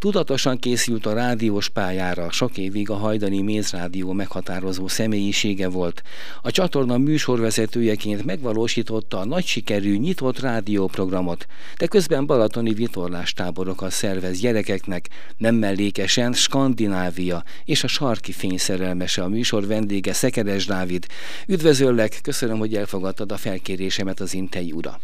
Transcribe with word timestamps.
Tudatosan 0.00 0.58
készült 0.58 1.06
a 1.06 1.12
rádiós 1.12 1.68
pályára, 1.68 2.30
sok 2.30 2.58
évig 2.58 2.90
a 2.90 2.94
Hajdani 2.94 3.42
Mézrádió 3.42 4.12
meghatározó 4.12 4.88
személyisége 4.88 5.68
volt. 5.68 6.02
A 6.42 6.50
csatorna 6.50 6.98
műsorvezetőjeként 6.98 8.24
megvalósította 8.24 9.18
a 9.18 9.24
nagy 9.24 9.44
sikerű 9.44 9.96
nyitott 9.96 10.40
rádióprogramot, 10.40 11.46
de 11.78 11.86
közben 11.86 12.26
balatoni 12.26 12.74
vitorlástáborokat 12.74 13.90
szervez 13.90 14.40
gyerekeknek, 14.40 15.08
nem 15.36 15.54
mellékesen 15.54 16.32
Skandinávia 16.32 17.44
és 17.64 17.84
a 17.84 17.88
sarki 17.88 18.32
fényszerelmese 18.32 19.22
a 19.22 19.28
műsor 19.28 19.66
vendége 19.66 20.12
Szekeres 20.12 20.66
Dávid. 20.66 21.06
Üdvözöllek, 21.46 22.18
köszönöm, 22.22 22.58
hogy 22.58 22.74
elfogadtad 22.74 23.32
a 23.32 23.36
felkérésemet 23.36 24.20
az 24.20 24.34
interjúra. 24.34 25.00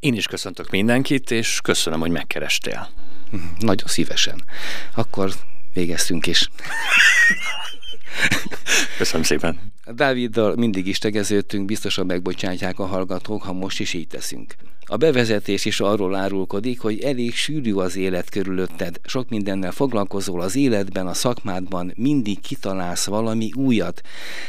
Én 0.00 0.14
is 0.14 0.26
köszöntök 0.26 0.70
mindenkit, 0.70 1.30
és 1.30 1.60
köszönöm, 1.62 2.00
hogy 2.00 2.10
megkerestél. 2.10 2.88
Nagyon 3.58 3.88
szívesen. 3.88 4.44
Akkor 4.94 5.32
végeztünk 5.72 6.26
is. 6.26 6.50
Köszönöm 8.98 9.22
szépen. 9.22 9.72
Dáviddal 9.94 10.56
mindig 10.56 10.86
is 10.86 10.98
tegeződtünk, 10.98 11.64
biztosan 11.64 12.06
megbocsátják 12.06 12.78
a 12.78 12.86
hallgatók, 12.86 13.42
ha 13.42 13.52
most 13.52 13.80
is 13.80 13.92
így 13.92 14.06
teszünk. 14.06 14.54
A 14.88 14.96
bevezetés 14.96 15.64
is 15.64 15.80
arról 15.80 16.14
árulkodik, 16.14 16.80
hogy 16.80 17.00
elég 17.00 17.34
sűrű 17.34 17.74
az 17.74 17.96
élet 17.96 18.30
körülötted, 18.30 19.00
sok 19.04 19.28
mindennel 19.28 19.72
foglalkozol 19.72 20.40
az 20.40 20.56
életben, 20.56 21.06
a 21.06 21.14
szakmádban, 21.14 21.92
mindig 21.96 22.40
kitalálsz 22.40 23.06
valami 23.06 23.52
újat. 23.54 24.00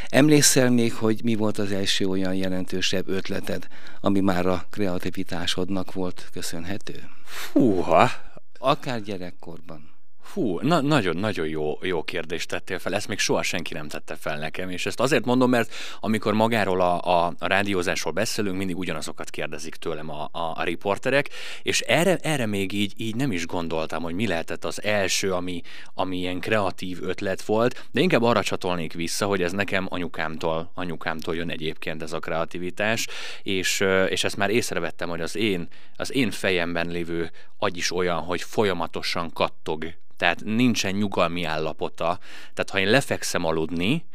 Emlékszel 0.10 0.70
még, 0.70 0.94
hogy 0.94 1.24
mi 1.24 1.36
volt 1.36 1.58
az 1.58 1.72
első 1.72 2.06
olyan 2.06 2.34
jelentősebb 2.36 3.08
ötleted, 3.08 3.68
ami 4.02 4.20
már 4.20 4.46
a 4.46 4.66
kreativitásodnak 4.70 5.94
volt 5.94 6.30
köszönhető? 6.34 7.04
Fúha! 7.26 8.27
Akár 8.60 9.02
gyerekkorban. 9.02 9.97
Hú, 10.34 10.60
na, 10.60 10.82
nagyon-nagyon 10.82 11.48
jó, 11.48 11.78
jó 11.82 12.04
kérdést 12.04 12.48
tettél 12.48 12.80
fel, 12.80 12.96
ezt 12.96 13.08
még 13.08 13.20
soha 13.20 13.44
senki 13.44 13.74
nem 13.74 13.88
tette 13.88 14.16
fel 14.16 14.38
nekem, 14.38 14.70
és 14.70 14.86
ezt 14.86 15.00
azért 15.00 15.26
mondom, 15.26 15.50
mert 15.50 15.74
amikor 16.00 16.34
magáról 16.34 16.82
a, 16.82 17.02
a, 17.02 17.34
a 17.40 17.48
rádiózásról 17.48 18.14
beszélünk, 18.14 18.58
mindig 18.58 18.78
ugyanazokat 18.78 19.30
kérdezik 19.30 19.76
tőlem 19.76 20.10
a, 20.10 20.30
a, 20.32 20.54
a 20.56 20.64
riporterek, 20.64 21.30
és 21.62 21.82
erre, 21.82 22.18
erre 22.22 22.46
még 22.46 22.74
így, 22.74 22.94
így 22.98 23.16
nem 23.16 23.32
is 23.32 23.46
gondoltam, 23.46 24.04
hogy 24.04 24.14
mi 24.14 24.28
lehetett 24.28 24.66
az 24.66 24.84
első, 24.84 25.34
ami, 25.34 25.62
ami 25.94 26.18
ilyen 26.18 26.40
kreatív 26.40 26.98
ötlet 27.02 27.42
volt, 27.42 27.88
de 27.92 28.02
inkább 28.02 28.24
arra 28.24 28.44
csatolnék 28.44 28.94
vissza, 28.94 29.26
hogy 29.26 29.42
ez 29.42 29.52
nekem 29.52 29.86
anyukámtól, 29.90 30.72
anyukámtól 30.74 31.36
jön 31.36 31.50
egyébként 31.50 32.02
ez 32.02 32.14
a 32.14 32.20
kreativitás, 32.20 33.08
és, 33.44 33.84
és 34.10 34.24
ezt 34.24 34.38
már 34.38 34.50
észrevettem, 34.50 35.10
hogy 35.10 35.22
az 35.22 35.36
én, 35.36 35.68
az 35.96 36.14
én 36.14 36.32
fejemben 36.32 36.88
lévő 36.88 37.32
agy 37.58 37.78
is 37.78 37.92
olyan, 37.92 38.20
hogy 38.20 38.42
folyamatosan 38.42 39.34
kattog 39.34 39.86
tehát 40.18 40.44
nincsen 40.44 40.94
nyugalmi 40.94 41.44
állapota. 41.44 42.20
Tehát 42.54 42.70
ha 42.70 42.80
én 42.80 42.90
lefekszem 42.90 43.46
aludni, 43.46 44.06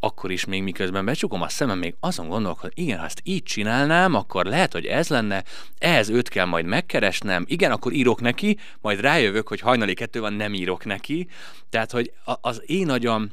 akkor 0.00 0.30
is 0.30 0.44
még 0.44 0.62
miközben 0.62 1.04
becsukom 1.04 1.42
a 1.42 1.48
szemem, 1.48 1.78
még 1.78 1.94
azon 2.00 2.28
gondolok, 2.28 2.60
hogy 2.60 2.72
igen, 2.74 2.98
ha 2.98 3.04
ezt 3.04 3.20
így 3.24 3.42
csinálnám, 3.42 4.14
akkor 4.14 4.44
lehet, 4.44 4.72
hogy 4.72 4.86
ez 4.86 5.08
lenne, 5.08 5.44
ehhez 5.78 6.08
őt 6.08 6.28
kell 6.28 6.44
majd 6.44 6.64
megkeresnem, 6.64 7.44
igen, 7.48 7.70
akkor 7.70 7.92
írok 7.92 8.20
neki, 8.20 8.58
majd 8.80 9.00
rájövök, 9.00 9.48
hogy 9.48 9.60
hajnali 9.60 9.94
kettő 9.94 10.20
van, 10.20 10.32
nem 10.32 10.54
írok 10.54 10.84
neki. 10.84 11.28
Tehát, 11.70 11.90
hogy 11.90 12.12
az 12.40 12.62
én 12.66 12.90
agyam 12.90 13.30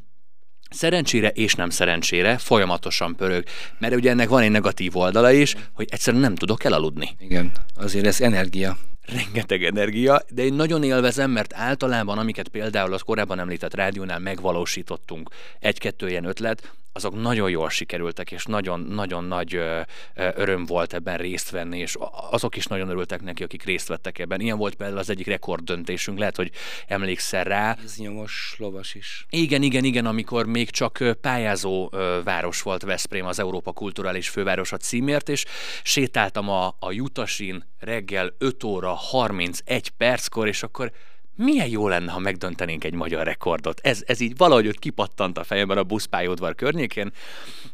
szerencsére 0.69 1.29
és 1.29 1.53
nem 1.53 1.69
szerencsére 1.69 2.37
folyamatosan 2.37 3.15
pörög, 3.15 3.43
mert 3.79 3.95
ugye 3.95 4.09
ennek 4.09 4.29
van 4.29 4.41
egy 4.41 4.51
negatív 4.51 4.97
oldala 4.97 5.31
is, 5.31 5.55
hogy 5.73 5.87
egyszerűen 5.89 6.21
nem 6.21 6.35
tudok 6.35 6.63
elaludni. 6.63 7.15
Igen, 7.19 7.51
azért 7.75 8.05
ez 8.05 8.21
energia 8.21 8.77
rengeteg 9.07 9.63
energia, 9.63 10.21
de 10.29 10.43
én 10.43 10.53
nagyon 10.53 10.83
élvezem, 10.83 11.31
mert 11.31 11.53
általában, 11.53 12.17
amiket 12.17 12.47
például 12.47 12.93
az 12.93 13.01
korábban 13.01 13.39
említett 13.39 13.73
rádiónál 13.73 14.19
megvalósítottunk, 14.19 15.29
egy-kettő 15.59 16.09
ilyen 16.09 16.25
ötlet, 16.25 16.71
azok 16.97 17.21
nagyon 17.21 17.49
jól 17.49 17.69
sikerültek, 17.69 18.31
és 18.31 18.45
nagyon-nagyon 18.45 19.23
nagy 19.23 19.55
ö, 19.55 19.81
ö, 20.15 20.29
öröm 20.35 20.65
volt 20.65 20.93
ebben 20.93 21.17
részt 21.17 21.49
venni, 21.49 21.79
és 21.79 21.95
azok 22.29 22.55
is 22.55 22.65
nagyon 22.65 22.89
örültek 22.89 23.21
neki, 23.21 23.43
akik 23.43 23.63
részt 23.63 23.87
vettek 23.87 24.19
ebben. 24.19 24.39
Ilyen 24.39 24.57
volt 24.57 24.75
például 24.75 24.99
az 24.99 25.09
egyik 25.09 25.27
rekorddöntésünk, 25.27 26.19
lehet, 26.19 26.35
hogy 26.35 26.51
emlékszel 26.87 27.43
rá. 27.43 27.77
Ez 27.83 27.95
nyomos 27.97 28.55
lovas 28.57 28.95
is. 28.95 29.25
Igen, 29.29 29.61
igen, 29.61 29.83
igen, 29.83 30.05
amikor 30.05 30.45
még 30.45 30.69
csak 30.69 31.03
pályázó 31.21 31.89
ö, 31.91 32.19
város 32.23 32.61
volt 32.61 32.81
Veszprém, 32.81 33.25
az 33.25 33.39
Európa 33.39 33.71
Kulturális 33.71 34.29
Fővárosa 34.29 34.77
címért, 34.77 35.29
és 35.29 35.45
sétáltam 35.83 36.49
a, 36.49 36.75
a 36.79 36.91
Jutasin 36.91 37.63
reggel 37.79 38.33
5 38.37 38.63
óra 38.63 38.96
31 38.97 39.89
perckor, 39.89 40.47
és 40.47 40.63
akkor 40.63 40.91
milyen 41.35 41.67
jó 41.67 41.87
lenne, 41.87 42.11
ha 42.11 42.19
megdöntenénk 42.19 42.83
egy 42.83 42.93
magyar 42.93 43.25
rekordot. 43.25 43.79
Ez, 43.83 44.03
ez 44.05 44.19
így 44.19 44.37
valahogy 44.37 44.67
ott 44.67 44.79
kipattant 44.79 45.37
a 45.37 45.43
fejemben 45.43 45.77
a 45.77 45.83
buszpályaudvar 45.83 46.55
környékén, 46.55 47.11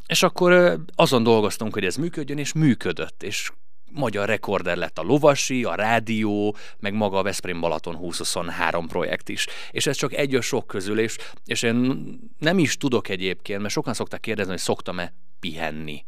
és 0.06 0.22
akkor 0.22 0.80
azon 0.94 1.22
dolgoztunk, 1.22 1.72
hogy 1.72 1.84
ez 1.84 1.96
működjön, 1.96 2.38
és 2.38 2.52
működött, 2.52 3.22
és 3.22 3.50
magyar 3.94 4.28
rekorder 4.28 4.76
lett 4.76 4.98
a 4.98 5.02
Lovasi, 5.02 5.64
a 5.64 5.74
Rádió, 5.74 6.56
meg 6.78 6.94
maga 6.94 7.18
a 7.18 7.22
Veszprém 7.22 7.60
Balaton 7.60 7.94
2023 7.94 8.86
projekt 8.86 9.28
is. 9.28 9.46
És 9.70 9.86
ez 9.86 9.96
csak 9.96 10.12
egy 10.12 10.34
a 10.34 10.40
sok 10.40 10.66
közül, 10.66 10.98
és, 10.98 11.16
és 11.44 11.62
én 11.62 12.04
nem 12.38 12.58
is 12.58 12.76
tudok 12.76 13.08
egyébként, 13.08 13.60
mert 13.60 13.72
sokan 13.72 13.94
szokták 13.94 14.20
kérdezni, 14.20 14.50
hogy 14.50 14.60
szoktam-e 14.60 15.14
pihenni. 15.40 16.04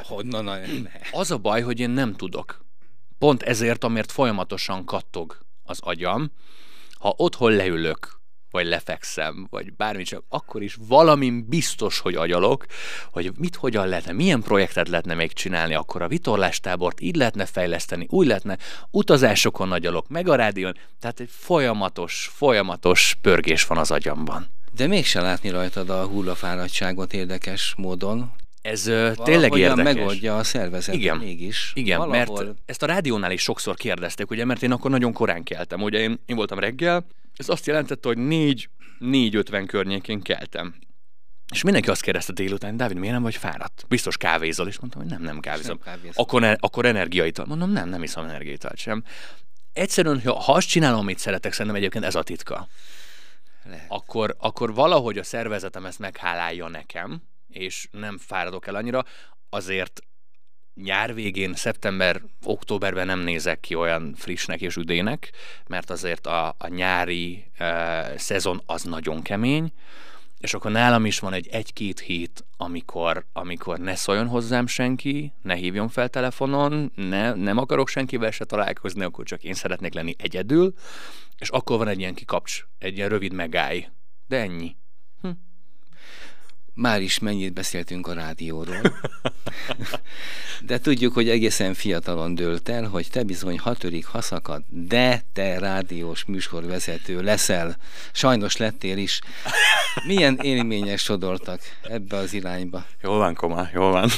Honnan? 0.08 0.60
Az 1.12 1.30
a 1.30 1.38
baj, 1.38 1.60
hogy 1.60 1.80
én 1.80 1.90
nem 1.90 2.14
tudok. 2.14 2.64
Pont 3.20 3.42
ezért, 3.42 3.84
amért 3.84 4.12
folyamatosan 4.12 4.84
kattog 4.84 5.38
az 5.62 5.78
agyam, 5.80 6.32
ha 6.98 7.14
otthon 7.16 7.52
leülök, 7.52 8.20
vagy 8.50 8.66
lefekszem, 8.66 9.46
vagy 9.50 9.72
bármi 9.76 10.02
csak, 10.02 10.24
akkor 10.28 10.62
is 10.62 10.76
valamin 10.88 11.48
biztos, 11.48 11.98
hogy 11.98 12.14
agyalok, 12.14 12.66
hogy 13.10 13.32
mit 13.38 13.56
hogyan 13.56 13.88
lehetne, 13.88 14.12
milyen 14.12 14.42
projektet 14.42 14.88
lehetne 14.88 15.14
még 15.14 15.32
csinálni, 15.32 15.74
akkor 15.74 16.02
a 16.02 16.08
vitorlástábort 16.08 17.00
így 17.00 17.16
lehetne 17.16 17.46
fejleszteni, 17.46 18.06
úgy 18.08 18.26
lehetne, 18.26 18.58
utazásokon 18.90 19.72
agyalok, 19.72 20.08
meg 20.08 20.28
a 20.28 20.34
rádión, 20.34 20.76
tehát 21.00 21.20
egy 21.20 21.30
folyamatos, 21.30 22.30
folyamatos 22.34 23.16
pörgés 23.20 23.66
van 23.66 23.78
az 23.78 23.90
agyamban. 23.90 24.46
De 24.72 24.86
mégse 24.86 25.20
látni 25.20 25.50
rajtad 25.50 25.90
a 25.90 26.06
hullafáradtságot 26.06 27.12
érdekes 27.12 27.74
módon. 27.76 28.32
Ez 28.62 28.86
uh, 28.86 29.14
tényleg 29.14 29.56
érdekes. 29.56 29.94
megoldja 29.94 30.36
a 30.36 30.44
szervezet 30.44 30.94
Igen, 30.94 31.16
mégis. 31.16 31.72
igen 31.74 31.98
Valahol... 31.98 32.44
mert 32.44 32.56
ezt 32.66 32.82
a 32.82 32.86
rádiónál 32.86 33.32
is 33.32 33.42
sokszor 33.42 33.76
kérdezték, 33.76 34.30
ugye, 34.30 34.44
mert 34.44 34.62
én 34.62 34.72
akkor 34.72 34.90
nagyon 34.90 35.12
korán 35.12 35.42
keltem. 35.42 35.82
Ugye 35.82 35.98
én, 35.98 36.20
én 36.26 36.36
voltam 36.36 36.58
reggel, 36.58 37.06
ez 37.36 37.48
azt 37.48 37.66
jelentette, 37.66 38.08
hogy 38.08 38.18
4, 38.18 38.68
4.50 39.00 39.64
környékén 39.66 40.20
keltem. 40.20 40.74
És 41.52 41.62
mindenki 41.62 41.90
azt 41.90 42.02
kérdezte 42.02 42.32
délután, 42.32 42.76
Dávid, 42.76 42.96
miért 42.96 43.14
nem 43.14 43.22
vagy 43.22 43.36
fáradt? 43.36 43.84
Biztos 43.88 44.16
kávézol, 44.16 44.68
és 44.68 44.78
mondtam, 44.78 45.02
hogy 45.02 45.10
nem, 45.10 45.22
nem 45.22 45.40
kávézom. 45.40 45.78
Akkor, 46.14 46.40
ne, 46.40 46.52
akkor 46.60 46.84
energiaital. 46.86 47.46
Mondom, 47.46 47.70
nem, 47.70 47.88
nem 47.88 48.02
iszom 48.02 48.24
energiaitalt 48.24 48.76
sem. 48.76 49.04
Egyszerűen, 49.72 50.20
ha 50.20 50.52
azt 50.52 50.68
csinálom, 50.68 51.00
amit 51.00 51.18
szeretek, 51.18 51.52
szerintem 51.52 51.76
egyébként 51.76 52.04
ez 52.04 52.14
a 52.14 52.22
titka. 52.22 52.68
Akkor, 53.88 54.36
akkor 54.38 54.74
valahogy 54.74 55.18
a 55.18 55.22
szervezetem 55.22 55.86
ezt 55.86 55.98
meghálálja 55.98 56.68
nekem, 56.68 57.22
és 57.50 57.88
nem 57.90 58.18
fáradok 58.18 58.66
el 58.66 58.74
annyira, 58.74 59.04
azért 59.48 60.00
nyár 60.74 61.14
végén, 61.14 61.54
szeptember, 61.54 62.22
októberben 62.44 63.06
nem 63.06 63.20
nézek 63.20 63.60
ki 63.60 63.74
olyan 63.74 64.14
frissnek 64.16 64.60
és 64.60 64.76
üdének, 64.76 65.32
mert 65.66 65.90
azért 65.90 66.26
a, 66.26 66.54
a 66.58 66.68
nyári 66.68 67.44
uh, 67.60 68.16
szezon 68.16 68.62
az 68.66 68.82
nagyon 68.82 69.22
kemény, 69.22 69.72
és 70.40 70.54
akkor 70.54 70.70
nálam 70.70 71.06
is 71.06 71.18
van 71.18 71.32
egy 71.32 71.48
egy-két 71.48 72.00
hét, 72.00 72.44
amikor, 72.56 73.26
amikor 73.32 73.78
ne 73.78 73.94
szóljon 73.94 74.26
hozzám 74.26 74.66
senki, 74.66 75.32
ne 75.42 75.54
hívjon 75.54 75.88
fel 75.88 76.08
telefonon, 76.08 76.92
ne, 76.94 77.34
nem 77.34 77.58
akarok 77.58 77.88
senkivel 77.88 78.30
se 78.30 78.44
találkozni, 78.44 79.04
akkor 79.04 79.24
csak 79.24 79.44
én 79.44 79.54
szeretnék 79.54 79.94
lenni 79.94 80.14
egyedül, 80.18 80.74
és 81.38 81.48
akkor 81.48 81.78
van 81.78 81.88
egy 81.88 81.98
ilyen 81.98 82.14
kikapcs, 82.14 82.64
egy 82.78 82.96
ilyen 82.96 83.08
rövid 83.08 83.32
megáll. 83.32 83.78
De 84.26 84.36
ennyi. 84.36 84.76
Már 86.74 87.02
is 87.02 87.18
mennyit 87.18 87.52
beszéltünk 87.52 88.06
a 88.06 88.12
rádióról. 88.12 89.00
De 90.62 90.78
tudjuk, 90.78 91.12
hogy 91.12 91.28
egészen 91.28 91.74
fiatalon 91.74 92.34
dőlt 92.34 92.68
el, 92.68 92.84
hogy 92.84 93.06
te 93.10 93.22
bizony 93.22 93.58
hatörik 93.58 94.06
haszakad, 94.06 94.62
de 94.68 95.22
te 95.32 95.58
rádiós 95.58 96.24
műsorvezető 96.24 97.22
leszel. 97.22 97.76
Sajnos 98.12 98.56
lettél 98.56 98.98
is. 98.98 99.20
Milyen 100.06 100.38
élmények 100.42 100.98
sodortak 100.98 101.60
ebbe 101.82 102.16
az 102.16 102.32
irányba? 102.32 102.84
Jól 103.02 103.18
van, 103.18 103.34
Koma, 103.34 103.68
jól 103.74 103.90
van. 103.90 104.08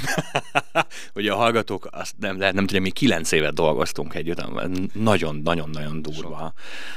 hogy 1.14 1.28
a 1.28 1.36
hallgatók, 1.36 1.88
azt 1.90 2.14
nem, 2.18 2.38
lehet, 2.38 2.54
nem 2.54 2.66
tudom, 2.66 2.82
mi 2.82 2.90
kilenc 2.90 3.32
évet 3.32 3.54
dolgoztunk 3.54 4.14
együtt, 4.14 4.42
nagyon-nagyon-nagyon 4.94 6.02
durva. 6.02 6.52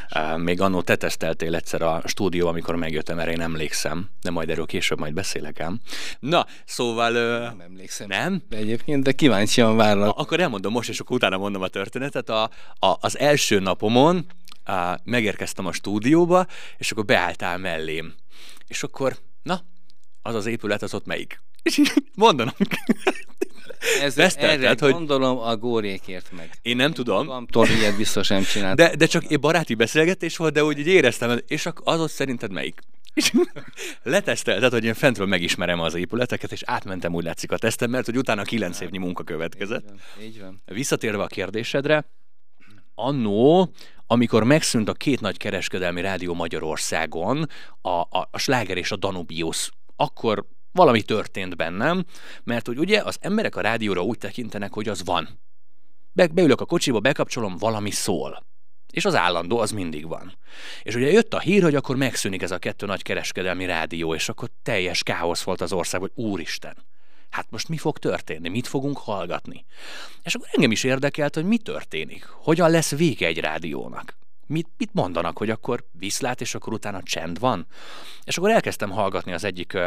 Sok. 0.09 0.37
Még 0.37 0.61
annó 0.61 0.81
te 0.81 0.95
teszteltél 0.95 1.55
egyszer 1.55 1.81
a 1.81 2.01
stúdió, 2.05 2.47
amikor 2.47 2.75
megjöttem, 2.75 3.19
erre 3.19 3.31
én 3.31 3.41
emlékszem, 3.41 4.09
de 4.21 4.31
majd 4.31 4.49
erről 4.49 4.65
később 4.65 4.99
majd 4.99 5.13
beszélek 5.13 5.59
ám. 5.59 5.79
Na, 6.19 6.45
szóval... 6.65 7.11
Nem 7.11 7.59
emlékszem. 7.59 8.07
Nem? 8.07 8.41
De 8.49 8.57
egyébként, 8.57 9.03
de 9.03 9.11
kíváncsian 9.11 9.75
várlak. 9.75 10.17
Akkor 10.17 10.39
elmondom 10.39 10.71
most, 10.71 10.89
és 10.89 10.99
akkor 10.99 11.15
utána 11.15 11.37
mondom 11.37 11.61
a 11.61 11.67
történetet. 11.67 12.29
A, 12.29 12.43
a, 12.79 12.97
az 12.99 13.19
első 13.19 13.59
napomon 13.59 14.25
a, 14.65 14.99
megérkeztem 15.03 15.65
a 15.65 15.71
stúdióba, 15.71 16.45
és 16.77 16.91
akkor 16.91 17.05
beálltál 17.05 17.57
mellém. 17.57 18.13
És 18.67 18.83
akkor, 18.83 19.17
na, 19.43 19.61
az 20.21 20.35
az 20.35 20.45
épület, 20.45 20.81
az 20.81 20.93
ott 20.93 21.05
melyik? 21.05 21.41
És 21.63 21.81
mondanom. 22.15 22.53
Ez, 24.01 24.17
erre 24.35 24.75
hogy... 24.79 24.91
gondolom 24.91 25.37
a 25.37 25.55
górékért 25.55 26.31
meg. 26.31 26.49
Én 26.61 26.75
nem 26.75 26.87
én 26.87 26.93
tudom. 26.93 27.25
Magamtól 27.25 27.67
ilyet 27.67 27.97
biztos 27.97 28.27
nem 28.27 28.43
csináltam. 28.43 28.85
De, 28.85 28.95
de 28.95 29.05
csak 29.05 29.31
egy 29.31 29.39
baráti 29.39 29.73
beszélgetés 29.73 30.37
volt, 30.37 30.53
de 30.53 30.63
úgy 30.63 30.79
így 30.79 30.87
éreztem, 30.87 31.39
és 31.47 31.69
az 31.83 31.99
ott 31.99 32.11
szerinted 32.11 32.51
melyik? 32.51 32.81
És 33.13 33.31
letesztelted, 34.03 34.71
hogy 34.71 34.83
én 34.83 34.93
fentről 34.93 35.27
megismerem 35.27 35.79
az 35.79 35.93
épületeket, 35.93 36.51
és 36.51 36.61
átmentem 36.65 37.13
úgy 37.13 37.23
látszik 37.23 37.51
a 37.51 37.57
tesztem, 37.57 37.89
mert 37.89 38.05
hogy 38.05 38.17
utána 38.17 38.43
kilenc 38.43 38.79
évnyi 38.79 38.97
munka 38.97 39.23
következett. 39.23 39.83
Így 39.83 39.89
van, 39.89 40.25
így 40.25 40.39
van. 40.39 40.61
Visszatérve 40.65 41.23
a 41.23 41.27
kérdésedre, 41.27 42.05
annó, 42.95 43.71
amikor 44.07 44.43
megszűnt 44.43 44.89
a 44.89 44.93
két 44.93 45.21
nagy 45.21 45.37
kereskedelmi 45.37 46.01
rádió 46.01 46.33
Magyarországon, 46.33 47.49
a, 47.81 47.89
a, 47.89 48.27
a 48.31 48.37
Sláger 48.37 48.77
és 48.77 48.91
a 48.91 48.95
Danubius, 48.95 49.71
akkor 49.95 50.45
valami 50.71 51.01
történt 51.01 51.55
bennem, 51.55 52.05
mert 52.43 52.67
hogy 52.67 52.77
ugye 52.77 53.01
az 53.01 53.17
emberek 53.21 53.55
a 53.55 53.61
rádióra 53.61 54.01
úgy 54.01 54.17
tekintenek, 54.17 54.73
hogy 54.73 54.89
az 54.89 55.03
van. 55.05 55.39
Be, 56.11 56.27
beülök 56.27 56.61
a 56.61 56.65
kocsiba, 56.65 56.99
bekapcsolom, 56.99 57.57
valami 57.57 57.91
szól. 57.91 58.45
És 58.91 59.05
az 59.05 59.15
állandó 59.15 59.59
az 59.59 59.71
mindig 59.71 60.07
van. 60.07 60.37
És 60.83 60.95
ugye 60.95 61.11
jött 61.11 61.33
a 61.33 61.39
hír, 61.39 61.63
hogy 61.63 61.75
akkor 61.75 61.95
megszűnik 61.95 62.41
ez 62.41 62.51
a 62.51 62.57
kettő 62.57 62.85
nagy 62.85 63.01
kereskedelmi 63.01 63.65
rádió, 63.65 64.13
és 64.13 64.29
akkor 64.29 64.49
teljes 64.63 65.03
káosz 65.03 65.41
volt 65.41 65.61
az 65.61 65.73
ország, 65.73 65.99
hogy 65.99 66.11
úristen, 66.15 66.75
hát 67.35 67.51
most 67.51 67.69
mi 67.69 67.77
fog 67.77 67.97
történni, 67.97 68.49
mit 68.49 68.67
fogunk 68.67 68.97
hallgatni. 68.97 69.65
És 70.23 70.35
akkor 70.35 70.47
engem 70.51 70.71
is 70.71 70.83
érdekelt, 70.83 71.35
hogy 71.35 71.45
mi 71.45 71.57
történik, 71.57 72.25
hogyan 72.25 72.69
lesz 72.69 72.95
vége 72.95 73.27
egy 73.27 73.39
rádiónak. 73.39 74.17
Mit, 74.47 74.67
mit 74.77 74.93
mondanak, 74.93 75.37
hogy 75.37 75.49
akkor 75.49 75.85
viszlát, 75.91 76.41
és 76.41 76.55
akkor 76.55 76.73
utána 76.73 77.03
csend 77.03 77.39
van? 77.39 77.67
És 78.23 78.37
akkor 78.37 78.49
elkezdtem 78.49 78.89
hallgatni 78.89 79.33
az 79.33 79.43
egyik 79.43 79.77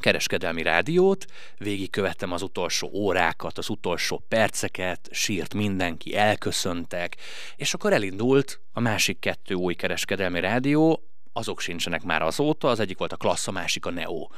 kereskedelmi 0.00 0.62
rádiót, 0.62 1.24
végigkövettem 1.58 2.32
az 2.32 2.42
utolsó 2.42 2.90
órákat, 2.92 3.58
az 3.58 3.68
utolsó 3.68 4.24
perceket, 4.28 5.08
sírt 5.10 5.54
mindenki, 5.54 6.16
elköszöntek, 6.16 7.16
és 7.56 7.74
akkor 7.74 7.92
elindult 7.92 8.60
a 8.72 8.80
másik 8.80 9.18
kettő 9.18 9.54
új 9.54 9.74
kereskedelmi 9.74 10.40
rádió, 10.40 11.11
azok 11.32 11.60
sincsenek 11.60 12.02
már 12.02 12.22
azóta, 12.22 12.68
az 12.68 12.80
egyik 12.80 12.98
volt 12.98 13.12
a 13.12 13.16
klassz, 13.16 13.48
a 13.48 13.52
másik 13.52 13.86
a 13.86 13.90
Neo. 13.90 14.28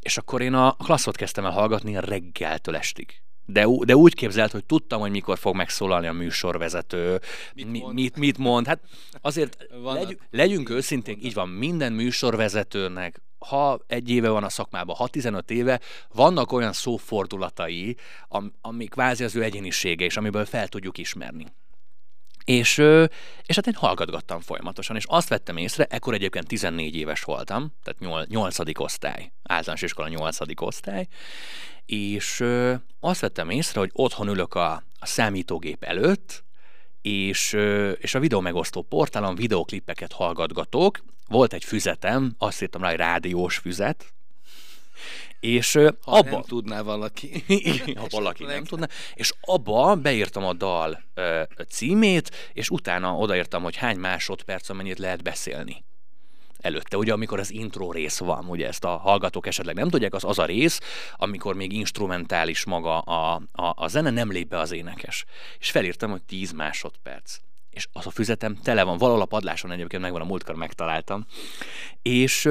És 0.00 0.16
akkor 0.16 0.42
én 0.42 0.54
a 0.54 0.72
klasszot 0.72 1.16
kezdtem 1.16 1.44
el 1.44 1.50
hallgatni 1.50 1.96
a 1.96 2.00
reggeltől 2.00 2.76
estig. 2.76 3.22
De, 3.46 3.66
de 3.84 3.96
úgy 3.96 4.14
képzelt, 4.14 4.52
hogy 4.52 4.64
tudtam, 4.64 5.00
hogy 5.00 5.10
mikor 5.10 5.38
fog 5.38 5.56
megszólalni 5.56 6.06
a 6.06 6.12
műsorvezető, 6.12 7.20
mit 7.54 7.80
mond. 7.80 7.94
Mit, 7.94 8.16
mit 8.16 8.38
mond. 8.38 8.66
Hát 8.66 8.80
azért 9.20 9.66
legy, 9.82 10.18
legyünk 10.30 10.70
őszinték, 10.70 11.24
így 11.24 11.34
van, 11.34 11.48
minden 11.48 11.92
műsorvezetőnek, 11.92 13.20
ha 13.38 13.80
egy 13.86 14.10
éve 14.10 14.28
van 14.28 14.44
a 14.44 14.48
szakmában, 14.48 14.96
ha 14.96 15.08
15 15.08 15.50
éve, 15.50 15.80
vannak 16.14 16.52
olyan 16.52 16.72
szófordulatai, 16.72 17.96
am, 18.28 18.52
amik 18.60 18.90
kvázi 18.90 19.24
az 19.24 19.36
ő 19.36 19.42
egyénisége, 19.42 20.04
és 20.04 20.16
amiből 20.16 20.44
fel 20.44 20.68
tudjuk 20.68 20.98
ismerni. 20.98 21.46
És, 22.44 22.78
és 23.46 23.54
hát 23.54 23.66
én 23.66 23.74
hallgatgattam 23.74 24.40
folyamatosan, 24.40 24.96
és 24.96 25.04
azt 25.06 25.28
vettem 25.28 25.56
észre, 25.56 25.84
ekkor 25.84 26.14
egyébként 26.14 26.46
14 26.46 26.96
éves 26.96 27.22
voltam, 27.22 27.72
tehát 27.82 28.26
8. 28.28 28.56
osztály, 28.78 29.32
általános 29.42 29.82
iskola 29.82 30.08
8. 30.08 30.38
osztály, 30.56 31.06
és 31.86 32.44
azt 33.00 33.20
vettem 33.20 33.50
észre, 33.50 33.80
hogy 33.80 33.90
otthon 33.92 34.28
ülök 34.28 34.54
a, 34.54 34.72
a 34.98 35.06
számítógép 35.06 35.84
előtt, 35.84 36.44
és, 37.02 37.52
és 37.98 38.14
a 38.14 38.20
videó 38.20 38.40
megosztó 38.40 38.82
portálon 38.82 39.34
videoklippeket 39.34 40.12
hallgatgatok. 40.12 41.02
Volt 41.28 41.52
egy 41.52 41.64
füzetem, 41.64 42.34
azt 42.38 42.62
írtam 42.62 42.82
rá, 42.82 42.88
hogy 42.88 42.98
rádiós 42.98 43.56
füzet, 43.56 44.12
és 45.40 45.72
ha 45.72 45.92
abba... 46.04 46.30
nem 46.30 46.42
tudná 46.42 46.82
valaki. 46.82 47.44
ha 47.96 48.06
valaki 48.10 48.44
nem 48.44 48.64
tudná. 48.64 48.88
És 49.14 49.32
abba 49.40 49.94
beírtam 49.94 50.44
a 50.44 50.52
dal 50.52 51.02
ö, 51.14 51.42
címét, 51.68 52.50
és 52.52 52.70
utána 52.70 53.16
odaírtam, 53.16 53.62
hogy 53.62 53.76
hány 53.76 53.96
másodperc, 53.96 54.68
amennyit 54.68 54.98
lehet 54.98 55.22
beszélni 55.22 55.84
előtte, 56.60 56.96
ugye 56.96 57.12
amikor 57.12 57.38
az 57.38 57.50
intro 57.50 57.92
rész 57.92 58.18
van, 58.18 58.44
ugye 58.44 58.66
ezt 58.66 58.84
a 58.84 58.96
hallgatók 58.96 59.46
esetleg 59.46 59.74
nem 59.74 59.88
tudják, 59.88 60.14
az 60.14 60.24
az 60.24 60.38
a 60.38 60.44
rész, 60.44 60.80
amikor 61.16 61.54
még 61.54 61.72
instrumentális 61.72 62.64
maga 62.64 62.98
a, 62.98 63.42
a, 63.52 63.72
a 63.76 63.88
zene, 63.88 64.10
nem 64.10 64.30
lép 64.30 64.48
be 64.48 64.58
az 64.58 64.72
énekes. 64.72 65.24
És 65.58 65.70
felírtam, 65.70 66.10
hogy 66.10 66.22
10 66.22 66.52
másodperc. 66.52 67.36
És 67.70 67.88
az 67.92 68.06
a 68.06 68.10
füzetem 68.10 68.56
tele 68.56 68.82
van, 68.82 68.98
valahol 68.98 69.22
a 69.22 69.26
padláson 69.26 69.70
egyébként 69.70 70.02
megvan, 70.02 70.20
a 70.20 70.24
múltkor 70.24 70.54
megtaláltam. 70.54 71.26
És, 72.02 72.48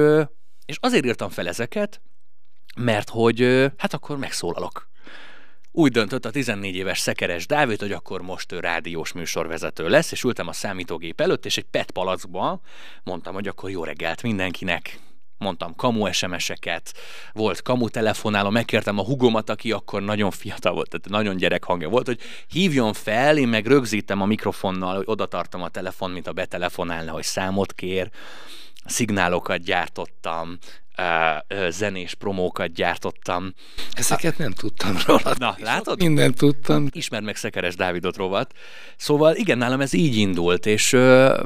és 0.64 0.76
azért 0.80 1.04
írtam 1.04 1.28
fel 1.28 1.48
ezeket, 1.48 2.00
mert 2.76 3.08
hogy 3.08 3.70
hát 3.76 3.94
akkor 3.94 4.16
megszólalok. 4.16 4.88
Úgy 5.72 5.92
döntött 5.92 6.24
a 6.24 6.30
14 6.30 6.74
éves 6.74 6.98
szekeres 6.98 7.46
Dávid, 7.46 7.80
hogy 7.80 7.92
akkor 7.92 8.22
most 8.22 8.52
ő 8.52 8.60
rádiós 8.60 9.12
műsorvezető 9.12 9.88
lesz, 9.88 10.12
és 10.12 10.22
ültem 10.22 10.48
a 10.48 10.52
számítógép 10.52 11.20
előtt, 11.20 11.46
és 11.46 11.56
egy 11.56 11.66
PET 11.70 11.90
palackba 11.90 12.60
mondtam, 13.02 13.34
hogy 13.34 13.48
akkor 13.48 13.70
jó 13.70 13.84
reggelt 13.84 14.22
mindenkinek, 14.22 14.98
mondtam 15.38 15.74
kamu 15.74 16.12
SMS-eket, 16.12 16.94
volt 17.32 17.62
kamu 17.62 17.88
telefonáló, 17.88 18.50
megkértem 18.50 18.98
a 18.98 19.04
hugomat, 19.04 19.50
aki 19.50 19.72
akkor 19.72 20.02
nagyon 20.02 20.30
fiatal 20.30 20.72
volt, 20.72 20.88
tehát 20.88 21.08
nagyon 21.08 21.36
gyerek 21.36 21.64
hangja 21.64 21.88
volt, 21.88 22.06
hogy 22.06 22.20
hívjon 22.48 22.92
fel, 22.92 23.36
én 23.36 23.48
meg 23.48 23.66
rögzítem 23.66 24.20
a 24.20 24.26
mikrofonnal, 24.26 24.96
hogy 24.96 25.04
oda 25.06 25.26
tartom 25.26 25.62
a 25.62 25.68
telefon, 25.68 26.10
mint 26.10 26.26
a 26.26 26.32
betelefonálna, 26.32 27.12
hogy 27.12 27.22
számot 27.22 27.72
kér, 27.72 28.10
szignálokat 28.84 29.62
gyártottam, 29.62 30.58
zenés 31.68 32.14
promókat 32.14 32.72
gyártottam. 32.72 33.54
Ezeket 33.92 34.38
nem 34.38 34.50
tudtam 34.50 34.96
róla. 35.06 35.34
Na, 35.38 35.56
látod? 35.58 35.98
Mindent 35.98 36.36
tudtam. 36.36 36.86
Ismerd 36.90 37.24
meg 37.24 37.36
Szekeres 37.36 37.76
Dávidot 37.76 38.16
rovat. 38.16 38.54
Szóval 38.96 39.34
igen, 39.34 39.58
nálam 39.58 39.80
ez 39.80 39.92
így 39.92 40.16
indult, 40.16 40.66
és 40.66 40.92
uh, 40.92 41.40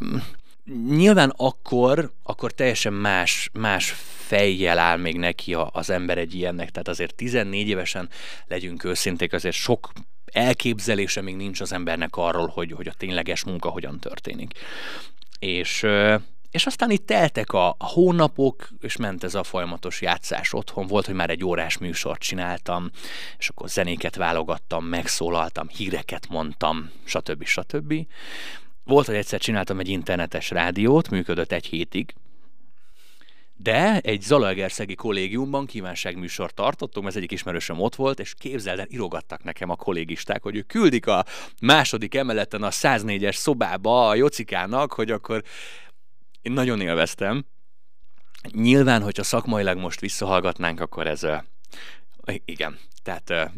nyilván 0.89 1.33
akkor, 1.37 2.13
akkor 2.23 2.53
teljesen 2.53 2.93
más, 2.93 3.51
más 3.53 3.95
fejjel 4.27 4.79
áll 4.79 4.97
még 4.97 5.17
neki 5.17 5.57
az 5.73 5.91
ember 5.91 6.19
egy 6.19 6.35
ilyennek, 6.35 6.71
tehát 6.71 6.89
azért 6.89 7.15
14 7.15 7.69
évesen 7.69 8.09
legyünk 8.47 8.85
őszinték, 8.85 9.33
azért 9.33 9.55
sok 9.55 9.93
elképzelése 10.33 11.21
még 11.21 11.37
nincs 11.37 11.61
az 11.61 11.73
embernek 11.73 12.17
arról, 12.17 12.47
hogy, 12.47 12.73
hogy 12.73 12.89
a 12.89 12.93
tényleges 12.93 13.45
munka 13.45 13.69
hogyan 13.69 13.99
történik. 13.99 14.53
És 15.39 15.87
és 16.55 16.67
aztán 16.67 16.91
itt 16.91 17.07
teltek 17.07 17.53
a, 17.53 17.77
hónapok, 17.79 18.69
és 18.81 18.97
ment 18.97 19.25
ez 19.25 19.35
a 19.35 19.43
folyamatos 19.43 20.01
játszás 20.01 20.53
otthon. 20.53 20.87
Volt, 20.87 21.07
hogy 21.07 21.15
már 21.15 21.31
egy 21.31 21.45
órás 21.45 21.79
műsort 21.79 22.21
csináltam, 22.21 22.91
és 23.39 23.49
akkor 23.49 23.69
zenéket 23.69 24.17
válogattam, 24.17 24.85
megszólaltam, 24.85 25.69
híreket 25.69 26.29
mondtam, 26.29 26.91
stb. 27.05 27.45
stb. 27.45 27.95
Volt, 28.85 29.07
hogy 29.07 29.15
egyszer 29.15 29.41
csináltam 29.41 29.79
egy 29.79 29.89
internetes 29.89 30.51
rádiót, 30.51 31.11
működött 31.11 31.53
egy 31.53 31.67
hétig, 31.67 32.15
de 33.57 34.01
egy 34.01 34.23
Zalaegerszegi 34.23 34.95
kollégiumban 34.95 35.67
kívánságműsort 35.67 36.55
tartottunk, 36.55 37.07
ez 37.07 37.17
egyik 37.17 37.33
ismerősöm 37.33 37.81
ott 37.81 37.95
volt, 37.95 38.21
és 38.21 38.35
képzeld 38.39 38.79
el, 38.79 38.87
irogattak 38.89 39.45
nekem 39.45 39.71
a 39.71 39.77
kollégisták, 39.77 40.43
hogy 40.43 40.57
ők 40.57 40.67
küldik 40.67 41.07
a 41.07 41.25
második 41.61 42.15
emeleten 42.15 42.63
a 42.63 42.71
104-es 42.71 43.35
szobába 43.35 44.09
a 44.09 44.15
Jocikának, 44.15 44.93
hogy 44.93 45.11
akkor 45.11 45.43
én 46.45 46.53
nagyon 46.53 46.81
élveztem. 46.81 47.45
Nyilván, 48.53 49.03
hogyha 49.03 49.23
szakmailag 49.23 49.79
most 49.79 50.01
visszahallgatnánk, 50.01 50.81
akkor 50.81 51.07
ez 51.07 51.27
igen, 52.45 52.79
tehát... 53.03 53.53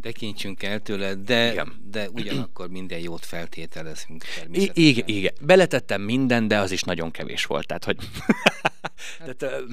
Tekintsünk 0.00 0.62
el 0.62 0.80
tőle, 0.80 1.14
de, 1.14 1.52
igen. 1.52 1.82
de 1.90 2.10
ugyanakkor 2.10 2.68
minden 2.68 2.98
jót 2.98 3.24
feltételezünk. 3.24 4.24
I- 4.52 4.70
igen, 4.74 5.06
igen, 5.06 5.34
beletettem 5.40 6.00
minden, 6.02 6.48
de 6.48 6.58
az 6.58 6.70
is 6.70 6.82
nagyon 6.82 7.10
kevés 7.10 7.44
volt, 7.44 7.66
tehát 7.66 7.84
hogy... 7.84 7.96
tehát, 9.38 9.64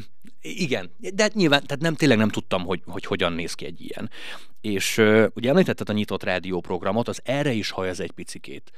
igen, 0.42 0.92
de 1.00 1.24
hát 1.24 1.34
nyilván, 1.34 1.64
tehát 1.66 1.82
nem, 1.82 1.96
tényleg 1.96 2.18
nem 2.18 2.30
tudtam, 2.30 2.64
hogy, 2.64 2.82
hogy 2.86 3.06
hogyan 3.06 3.34
néz 3.34 3.54
ki 3.54 3.66
egy 3.66 3.82
ilyen. 3.82 4.10
És 4.62 4.98
ugye 5.34 5.50
említetted 5.50 5.90
a 5.90 5.94
nyitott 5.94 6.24
rádió 6.24 6.60
programot, 6.60 7.08
az 7.08 7.22
erre 7.24 7.52
is 7.52 7.70
hajaz 7.70 8.00
egy 8.00 8.12
picikét. 8.12 8.72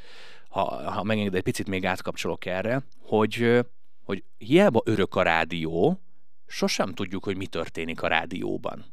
Ha, 0.49 0.91
ha 0.91 1.03
megenged, 1.03 1.35
egy 1.35 1.43
picit 1.43 1.67
még 1.67 1.85
átkapcsolok 1.85 2.45
erre, 2.45 2.83
hogy 2.99 3.65
hogy 4.03 4.23
hiába 4.37 4.81
örök 4.85 5.15
a 5.15 5.21
rádió, 5.21 6.01
sosem 6.45 6.93
tudjuk, 6.93 7.23
hogy 7.23 7.37
mi 7.37 7.47
történik 7.47 8.01
a 8.01 8.07
rádióban. 8.07 8.85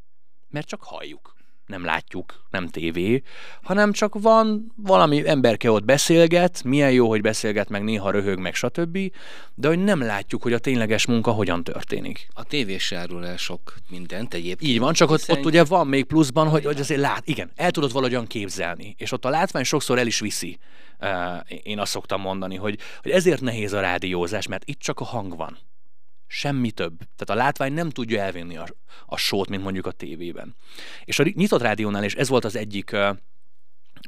Mert 0.48 0.66
csak 0.66 0.82
halljuk. 0.82 1.38
Nem 1.68 1.84
látjuk, 1.84 2.44
nem 2.50 2.68
tévé, 2.68 3.22
hanem 3.62 3.92
csak 3.92 4.20
van 4.20 4.72
valami 4.76 5.28
emberke 5.28 5.70
ott 5.70 5.84
beszélget, 5.84 6.62
milyen 6.64 6.92
jó, 6.92 7.08
hogy 7.08 7.20
beszélget, 7.20 7.68
meg 7.68 7.82
néha 7.82 8.10
röhög, 8.10 8.38
meg 8.38 8.54
stb., 8.54 8.98
de 9.54 9.68
hogy 9.68 9.78
nem 9.78 10.02
látjuk, 10.02 10.42
hogy 10.42 10.52
a 10.52 10.58
tényleges 10.58 11.06
munka 11.06 11.30
hogyan 11.30 11.64
történik. 11.64 12.28
A 12.32 12.44
tévés 12.44 12.92
árul 12.92 13.26
el 13.26 13.37
sok 13.37 13.75
mindent 13.88 14.34
egyébként. 14.34 14.70
Így 14.72 14.78
van, 14.78 14.92
csak 14.92 15.10
ott, 15.10 15.30
ott 15.30 15.44
ugye 15.44 15.64
van 15.64 15.87
még 15.87 16.04
pluszban, 16.04 16.48
hogy, 16.48 16.64
hogy 16.64 16.80
azért 16.80 17.00
lát, 17.00 17.26
igen, 17.26 17.50
el 17.56 17.70
tudod 17.70 17.92
valahogyan 17.92 18.26
képzelni, 18.26 18.94
és 18.98 19.12
ott 19.12 19.25
a 19.25 19.30
látvány 19.30 19.64
sokszor 19.64 19.98
el 19.98 20.06
is 20.06 20.20
viszi. 20.20 20.58
Én 21.62 21.78
azt 21.78 21.90
szoktam 21.90 22.20
mondani, 22.20 22.56
hogy, 22.56 22.78
hogy 23.02 23.10
ezért 23.10 23.40
nehéz 23.40 23.72
a 23.72 23.80
rádiózás, 23.80 24.46
mert 24.46 24.62
itt 24.64 24.78
csak 24.78 25.00
a 25.00 25.04
hang 25.04 25.37
van. 25.37 25.58
Semmi 26.30 26.70
több. 26.70 26.97
Tehát 26.99 27.30
a 27.30 27.44
látvány 27.44 27.73
nem 27.73 27.90
tudja 27.90 28.20
elvinni 28.20 28.56
a, 28.56 28.66
a 29.06 29.16
sót, 29.16 29.49
mint 29.49 29.62
mondjuk 29.62 29.87
a 29.87 29.92
tévében. 29.92 30.56
És 31.04 31.18
a 31.18 31.25
nyitott 31.35 31.62
rádiónál 31.62 32.04
is 32.04 32.14
ez 32.14 32.28
volt 32.28 32.44
az 32.44 32.56
egyik 32.56 32.90
uh, 32.92 33.16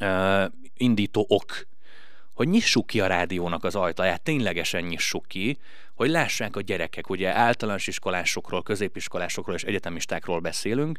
uh, 0.00 0.44
indító 0.74 1.24
ok, 1.28 1.66
hogy 2.32 2.48
nyissuk 2.48 2.86
ki 2.86 3.00
a 3.00 3.06
rádiónak 3.06 3.64
az 3.64 3.74
ajtaját, 3.74 4.22
ténylegesen 4.22 4.82
nyissuk 4.82 5.26
ki, 5.26 5.58
hogy 5.94 6.10
lássák 6.10 6.56
a 6.56 6.60
gyerekek, 6.60 7.10
ugye 7.10 7.36
általános 7.36 7.86
iskolásokról, 7.86 8.62
középiskolásokról 8.62 9.54
és 9.54 9.62
egyetemistákról 9.62 10.40
beszélünk, 10.40 10.98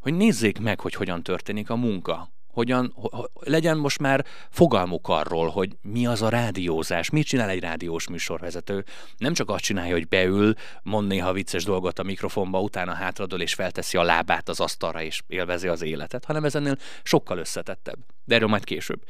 hogy 0.00 0.14
nézzék 0.14 0.58
meg, 0.58 0.80
hogy 0.80 0.94
hogyan 0.94 1.22
történik 1.22 1.70
a 1.70 1.76
munka, 1.76 2.30
hogyan 2.52 2.92
ho, 2.94 3.08
legyen 3.40 3.78
most 3.78 3.98
már 3.98 4.24
fogalmuk 4.50 5.08
arról, 5.08 5.48
hogy 5.48 5.76
mi 5.82 6.06
az 6.06 6.22
a 6.22 6.28
rádiózás, 6.28 7.10
mit 7.10 7.26
csinál 7.26 7.48
egy 7.48 7.60
rádiós 7.60 8.08
műsorvezető. 8.08 8.84
Nem 9.16 9.32
csak 9.34 9.50
azt 9.50 9.62
csinálja, 9.62 9.92
hogy 9.92 10.08
beül, 10.08 10.54
mond 10.82 11.08
néha 11.08 11.32
vicces 11.32 11.64
dolgot 11.64 11.98
a 11.98 12.02
mikrofonba, 12.02 12.60
utána 12.60 12.92
hátradől 12.92 13.40
és 13.40 13.54
felteszi 13.54 13.96
a 13.96 14.02
lábát 14.02 14.48
az 14.48 14.60
asztalra 14.60 15.02
és 15.02 15.22
élvezi 15.26 15.68
az 15.68 15.82
életet, 15.82 16.24
hanem 16.24 16.44
ez 16.44 16.54
ennél 16.54 16.76
sokkal 17.02 17.38
összetettebb. 17.38 17.98
De 18.24 18.34
erről 18.34 18.48
majd 18.48 18.64
később. 18.64 19.02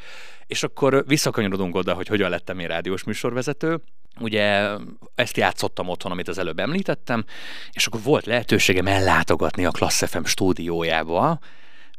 És 0.46 0.62
akkor 0.62 1.04
visszakanyarodunk 1.06 1.74
oda, 1.74 1.94
hogy 1.94 2.08
hogyan 2.08 2.30
lettem 2.30 2.58
én 2.58 2.66
rádiós 2.66 3.04
műsorvezető. 3.04 3.80
Ugye 4.20 4.68
ezt 5.14 5.36
játszottam 5.36 5.88
otthon, 5.88 6.12
amit 6.12 6.28
az 6.28 6.38
előbb 6.38 6.58
említettem, 6.58 7.24
és 7.72 7.86
akkor 7.86 8.02
volt 8.02 8.26
lehetőségem 8.26 8.86
ellátogatni 8.86 9.64
a 9.64 9.70
Klassz 9.70 10.08
FM 10.08 10.24
stúdiójába, 10.24 11.38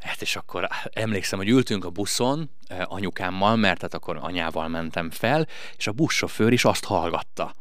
Hát 0.03 0.22
és 0.22 0.36
akkor 0.36 0.67
emlékszem, 0.93 1.39
hogy 1.39 1.50
ültünk 1.50 1.86
a 1.86 1.89
buszon 1.89 2.50
eh, 2.67 2.91
anyukámmal, 2.91 3.55
mert 3.55 3.81
hát 3.81 3.93
akkor 3.93 4.17
anyával 4.22 4.67
mentem 4.67 5.12
fel, 5.12 5.48
és 5.77 5.88
a 5.88 5.91
buszsofőr 5.91 6.51
is 6.51 6.65
azt 6.65 6.86
hallgatta. 6.86 7.55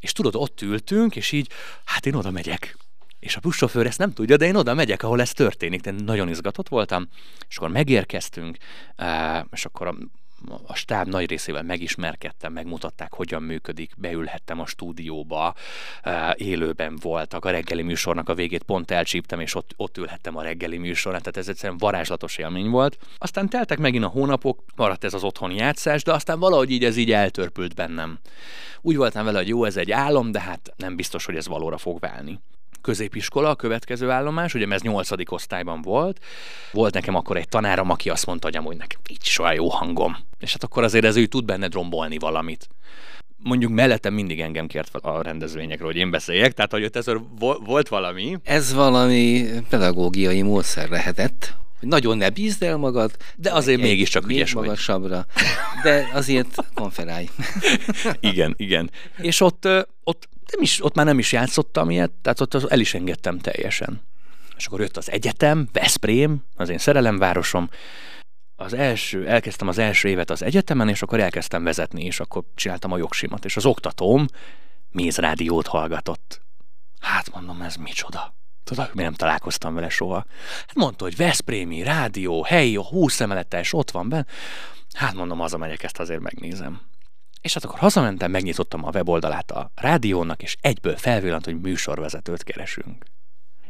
És 0.00 0.12
tudod, 0.12 0.34
ott 0.34 0.60
ültünk, 0.60 1.16
és 1.16 1.32
így, 1.32 1.50
hát 1.84 2.06
én 2.06 2.14
oda 2.14 2.30
megyek. 2.30 2.76
És 3.18 3.36
a 3.36 3.40
buszsofőr 3.40 3.86
ezt 3.86 3.98
nem 3.98 4.12
tudja, 4.12 4.36
de 4.36 4.46
én 4.46 4.56
oda 4.56 4.74
megyek, 4.74 5.02
ahol 5.02 5.20
ez 5.20 5.32
történik. 5.32 5.80
De 5.80 5.90
nagyon 5.90 6.28
izgatott 6.28 6.68
voltam, 6.68 7.08
és 7.48 7.56
akkor 7.56 7.70
megérkeztünk, 7.70 8.56
eh, 8.96 9.42
és 9.50 9.64
akkor 9.64 9.96
a 10.66 10.74
stáb 10.74 11.08
nagy 11.08 11.28
részével 11.28 11.62
megismerkedtem, 11.62 12.52
megmutatták, 12.52 13.14
hogyan 13.14 13.42
működik, 13.42 13.92
beülhettem 13.96 14.60
a 14.60 14.66
stúdióba, 14.66 15.54
élőben 16.34 16.98
voltak, 17.02 17.44
a 17.44 17.50
reggeli 17.50 17.82
műsornak 17.82 18.28
a 18.28 18.34
végét 18.34 18.62
pont 18.62 18.90
elcsíptem, 18.90 19.40
és 19.40 19.54
ott, 19.54 19.72
ott 19.76 19.96
ülhettem 19.96 20.36
a 20.36 20.42
reggeli 20.42 20.78
műsorán, 20.78 21.20
tehát 21.20 21.36
ez 21.36 21.48
egyszerűen 21.48 21.78
varázslatos 21.78 22.36
élmény 22.36 22.68
volt. 22.70 22.98
Aztán 23.18 23.48
teltek 23.48 23.78
megint 23.78 24.04
a 24.04 24.08
hónapok, 24.08 24.62
maradt 24.76 25.04
ez 25.04 25.14
az 25.14 25.24
otthoni 25.24 25.54
játszás, 25.54 26.02
de 26.02 26.12
aztán 26.12 26.38
valahogy 26.38 26.70
így 26.70 26.84
ez 26.84 26.96
így 26.96 27.12
eltörpült 27.12 27.74
bennem. 27.74 28.18
Úgy 28.80 28.96
voltam 28.96 29.24
vele, 29.24 29.38
hogy 29.38 29.48
jó, 29.48 29.64
ez 29.64 29.76
egy 29.76 29.90
álom, 29.90 30.30
de 30.30 30.40
hát 30.40 30.72
nem 30.76 30.96
biztos, 30.96 31.24
hogy 31.24 31.36
ez 31.36 31.48
valóra 31.48 31.78
fog 31.78 32.00
válni 32.00 32.40
középiskola, 32.88 33.48
a 33.48 33.54
következő 33.54 34.10
állomás, 34.10 34.54
ugye 34.54 34.66
ez 34.68 34.82
nyolcadik 34.82 35.32
osztályban 35.32 35.82
volt. 35.82 36.24
Volt 36.72 36.94
nekem 36.94 37.14
akkor 37.14 37.36
egy 37.36 37.48
tanárom, 37.48 37.90
aki 37.90 38.10
azt 38.10 38.26
mondta, 38.26 38.46
hogy 38.46 38.56
amúgy 38.56 38.76
nekem 38.76 39.00
így 39.10 39.24
soha 39.24 39.52
jó 39.52 39.68
hangom. 39.68 40.16
És 40.38 40.52
hát 40.52 40.64
akkor 40.64 40.82
azért 40.82 41.04
ez 41.04 41.16
ő 41.16 41.26
tud 41.26 41.44
benne 41.44 41.68
rombolni 41.72 42.18
valamit 42.18 42.68
mondjuk 43.42 43.72
mellettem 43.72 44.14
mindig 44.14 44.40
engem 44.40 44.66
kért 44.66 44.88
fel 44.88 45.00
a 45.00 45.22
rendezvényekről, 45.22 45.86
hogy 45.86 45.96
én 45.96 46.10
beszéljek, 46.10 46.52
tehát 46.52 46.70
hogy 46.70 46.84
ott 46.84 46.96
ez 46.96 47.06
volt 47.64 47.88
valami. 47.88 48.36
Ez 48.44 48.72
valami 48.72 49.46
pedagógiai 49.68 50.42
módszer 50.42 50.88
lehetett, 50.88 51.54
hogy 51.78 51.88
nagyon 51.88 52.16
ne 52.16 52.30
bízd 52.30 52.62
el 52.62 52.76
magad, 52.76 53.10
de 53.36 53.52
azért 53.52 53.80
mégiscsak 53.80 54.26
még 54.26 54.36
ügyes 54.36 54.54
magasabbra. 54.54 55.26
De 55.82 56.08
azért 56.12 56.64
konferálj. 56.74 57.28
igen, 58.20 58.54
igen. 58.56 58.90
És 59.18 59.40
ott, 59.40 59.68
ott, 60.04 60.28
nem 60.52 60.62
is, 60.62 60.84
ott 60.84 60.94
már 60.94 61.06
nem 61.06 61.18
is 61.18 61.32
játszottam 61.32 61.90
ilyet, 61.90 62.10
tehát 62.10 62.40
ott 62.40 62.54
el 62.54 62.80
is 62.80 62.94
engedtem 62.94 63.38
teljesen. 63.38 64.02
És 64.56 64.66
akkor 64.66 64.80
jött 64.80 64.96
az 64.96 65.10
egyetem, 65.10 65.68
Veszprém, 65.72 66.44
az 66.56 66.68
én 66.68 66.78
szerelemvárosom, 66.78 67.70
az 68.56 68.72
első, 68.72 69.26
elkezdtem 69.28 69.68
az 69.68 69.78
első 69.78 70.08
évet 70.08 70.30
az 70.30 70.42
egyetemen, 70.42 70.88
és 70.88 71.02
akkor 71.02 71.20
elkezdtem 71.20 71.64
vezetni, 71.64 72.04
és 72.04 72.20
akkor 72.20 72.42
csináltam 72.54 72.92
a 72.92 72.96
jogsimat, 72.96 73.44
és 73.44 73.56
az 73.56 73.66
oktatóm 73.66 74.26
mézrádiót 74.90 75.66
hallgatott. 75.66 76.40
Hát 77.00 77.34
mondom, 77.34 77.62
ez 77.62 77.76
micsoda. 77.76 78.34
Tudod, 78.64 78.90
mi 78.94 79.02
nem 79.02 79.14
találkoztam 79.14 79.74
vele 79.74 79.88
soha. 79.88 80.24
Hát 80.66 80.74
mondta, 80.74 81.04
hogy 81.04 81.16
Veszprémi, 81.16 81.82
rádió, 81.82 82.42
helyi, 82.42 82.76
a 82.76 82.84
20 82.84 83.20
emeletes, 83.20 83.72
ott 83.72 83.90
van 83.90 84.08
benne. 84.08 84.26
Hát 84.92 85.14
mondom, 85.14 85.38
hazamegyek, 85.38 85.82
ezt 85.82 85.98
azért 85.98 86.20
megnézem. 86.20 86.80
És 87.40 87.54
hát 87.54 87.64
akkor 87.64 87.78
hazamentem, 87.78 88.30
megnyitottam 88.30 88.84
a 88.84 88.90
weboldalát 88.90 89.50
a 89.50 89.70
rádiónak, 89.74 90.42
és 90.42 90.56
egyből 90.60 90.96
felvillant, 90.96 91.44
hogy 91.44 91.60
műsorvezetőt 91.60 92.42
keresünk. 92.42 93.04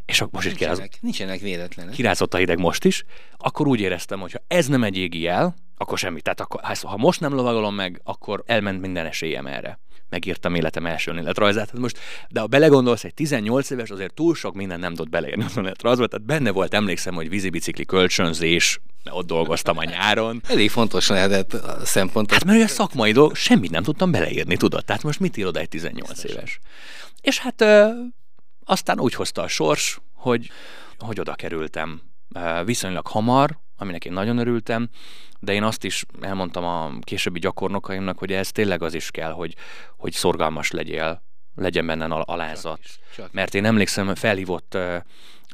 És 0.04 0.20
akkor 0.20 0.32
most 0.32 0.46
is 0.46 0.52
nincsenek, 0.52 0.76
kiráz... 0.76 1.00
nincsenek 1.00 1.40
véletlenek. 1.40 1.94
Kirázott 1.94 2.34
a 2.34 2.36
hideg 2.36 2.58
most 2.58 2.84
is, 2.84 3.04
akkor 3.36 3.66
úgy 3.66 3.80
éreztem, 3.80 4.20
hogy 4.20 4.32
ha 4.32 4.38
ez 4.46 4.66
nem 4.66 4.84
egy 4.84 4.96
égi 4.96 5.20
jel, 5.20 5.54
akkor 5.76 5.98
semmi. 5.98 6.20
Tehát 6.20 6.40
akkor, 6.40 6.60
ha 6.82 6.96
most 6.96 7.20
nem 7.20 7.34
lovagolom 7.34 7.74
meg, 7.74 8.00
akkor 8.04 8.42
elment 8.46 8.80
minden 8.80 9.06
esélyem 9.06 9.46
erre 9.46 9.78
megírtam 10.08 10.54
életem 10.54 10.86
első 10.86 11.10
önéletrajzát. 11.10 11.70
Hát 11.70 11.80
most, 11.80 11.98
de 12.28 12.40
ha 12.40 12.46
belegondolsz, 12.46 13.04
egy 13.04 13.14
18 13.14 13.70
éves 13.70 13.90
azért 13.90 14.14
túl 14.14 14.34
sok 14.34 14.54
minden 14.54 14.80
nem 14.80 14.94
tudott 14.94 15.10
beleírni 15.10 15.44
az 15.44 15.56
önéletrajzba, 15.56 16.06
tehát 16.06 16.26
benne 16.26 16.50
volt, 16.50 16.74
emlékszem, 16.74 17.14
hogy 17.14 17.28
vízibicikli 17.28 17.84
kölcsönzés, 17.84 18.80
mert 19.04 19.16
ott 19.16 19.26
dolgoztam 19.26 19.78
a 19.78 19.84
nyáron. 19.84 20.42
Elég 20.48 20.70
fontos 20.70 21.08
lehetett 21.08 21.52
a 21.52 21.84
szempont. 21.84 22.30
Hát 22.32 22.44
mert 22.44 22.64
a 22.64 22.68
szakmai 22.68 23.12
dolog, 23.12 23.34
semmit 23.34 23.70
nem 23.70 23.82
tudtam 23.82 24.10
beleírni, 24.10 24.56
tudod? 24.56 24.84
Tehát 24.84 25.02
most 25.02 25.20
mit 25.20 25.36
írod 25.36 25.56
egy 25.56 25.68
18 25.68 26.08
Biztos. 26.08 26.30
éves? 26.30 26.58
És 27.20 27.38
hát 27.38 27.60
ö, 27.60 27.88
aztán 28.64 29.00
úgy 29.00 29.14
hozta 29.14 29.42
a 29.42 29.48
sors, 29.48 30.00
hogy, 30.14 30.50
hogy 30.98 31.20
oda 31.20 31.34
kerültem 31.34 32.00
viszonylag 32.64 33.06
hamar, 33.06 33.58
aminek 33.78 34.04
én 34.04 34.12
nagyon 34.12 34.38
örültem, 34.38 34.88
de 35.40 35.52
én 35.52 35.62
azt 35.62 35.84
is 35.84 36.04
elmondtam 36.20 36.64
a 36.64 36.98
későbbi 37.00 37.38
gyakornokaimnak, 37.38 38.18
hogy 38.18 38.32
ez 38.32 38.52
tényleg 38.52 38.82
az 38.82 38.94
is 38.94 39.10
kell, 39.10 39.30
hogy, 39.30 39.54
hogy 39.96 40.12
szorgalmas 40.12 40.70
legyél, 40.70 41.22
legyen 41.54 41.86
benne 41.86 42.04
alázat. 42.04 42.80
Mert 43.30 43.54
én 43.54 43.64
emlékszem, 43.64 44.14
felhívott 44.14 44.74
uh, 44.74 44.96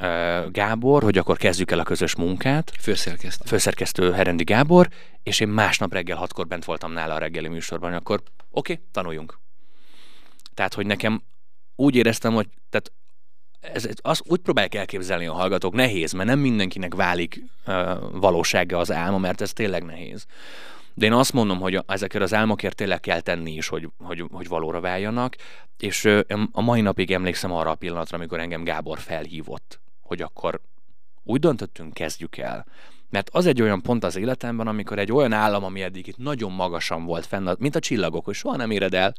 uh, 0.01 0.51
Gábor, 0.51 1.03
hogy 1.03 1.19
akkor 1.19 1.37
kezdjük 1.37 1.71
el 1.71 1.79
a 1.79 1.83
közös 1.83 2.17
munkát. 2.17 2.73
Főszerkesztő. 2.81 3.45
Főszerkesztő 3.47 4.13
Herendi 4.13 4.45
Gábor, 4.45 4.89
és 5.23 5.41
én 5.41 5.49
másnap 5.49 5.93
reggel 5.93 6.17
hatkor 6.17 6.47
bent 6.47 6.65
voltam 6.65 6.93
nála 6.93 7.15
a 7.15 7.19
reggeli 7.19 7.49
műsorban, 7.49 7.93
akkor 7.93 8.23
oké, 8.51 8.73
okay, 8.73 8.85
tanuljunk. 8.93 9.39
Tehát, 10.55 10.75
hogy 10.75 10.87
nekem 10.87 11.23
úgy 11.77 11.95
éreztem, 11.97 12.35
hogy 12.35 12.49
tehát 12.71 12.93
ez, 13.73 13.89
az, 14.03 14.23
úgy 14.25 14.41
próbálják 14.41 14.75
elképzelni 14.75 15.27
a 15.27 15.33
hallgatók, 15.33 15.75
nehéz, 15.75 16.13
mert 16.13 16.29
nem 16.29 16.39
mindenkinek 16.39 16.95
válik 16.95 17.43
valósága 18.13 18.79
az 18.79 18.93
álma, 18.93 19.19
mert 19.19 19.41
ez 19.41 19.53
tényleg 19.53 19.85
nehéz. 19.85 20.27
De 20.95 21.07
én 21.07 21.13
azt 21.13 21.33
mondom, 21.33 21.61
hogy 21.61 21.81
ezekért 21.87 22.25
az 22.25 22.35
álmokért 22.35 22.77
tényleg 22.77 23.01
kell 23.01 23.21
tenni 23.21 23.53
is, 23.53 23.69
hogy, 23.69 23.89
hogy, 23.99 24.25
hogy 24.33 24.49
valóra 24.49 24.81
váljanak, 24.81 25.37
és 25.79 26.05
uh, 26.05 26.21
a 26.53 26.61
mai 26.61 26.81
napig 26.81 27.11
emlékszem 27.11 27.53
arra 27.53 27.71
a 27.71 27.75
pillanatra, 27.75 28.17
amikor 28.17 28.41
engem 28.41 28.65
Gábor 28.65 28.99
felhívott, 28.99 29.81
hogy 30.03 30.23
akkor 30.23 30.61
úgy 31.23 31.41
döntöttünk, 31.41 31.95
kezdjük 31.95 32.37
el. 32.37 32.67
Mert 33.11 33.31
az 33.33 33.47
egy 33.47 33.63
olyan 33.63 33.83
pont 33.83 34.05
az 34.05 34.17
életemben, 34.17 34.67
amikor 34.67 34.99
egy 34.99 35.13
olyan 35.13 35.33
állam, 35.33 35.65
ami 35.65 35.83
eddig 35.83 36.07
itt 36.07 36.17
nagyon 36.17 36.53
magasan 36.53 37.05
volt 37.05 37.27
fenn, 37.27 37.55
mint 37.59 37.77
a 37.77 37.81
csillagok, 37.81 38.25
hogy 38.25 38.35
soha 38.35 38.57
nem 38.57 38.71
éred 38.71 38.95
el, 38.95 39.15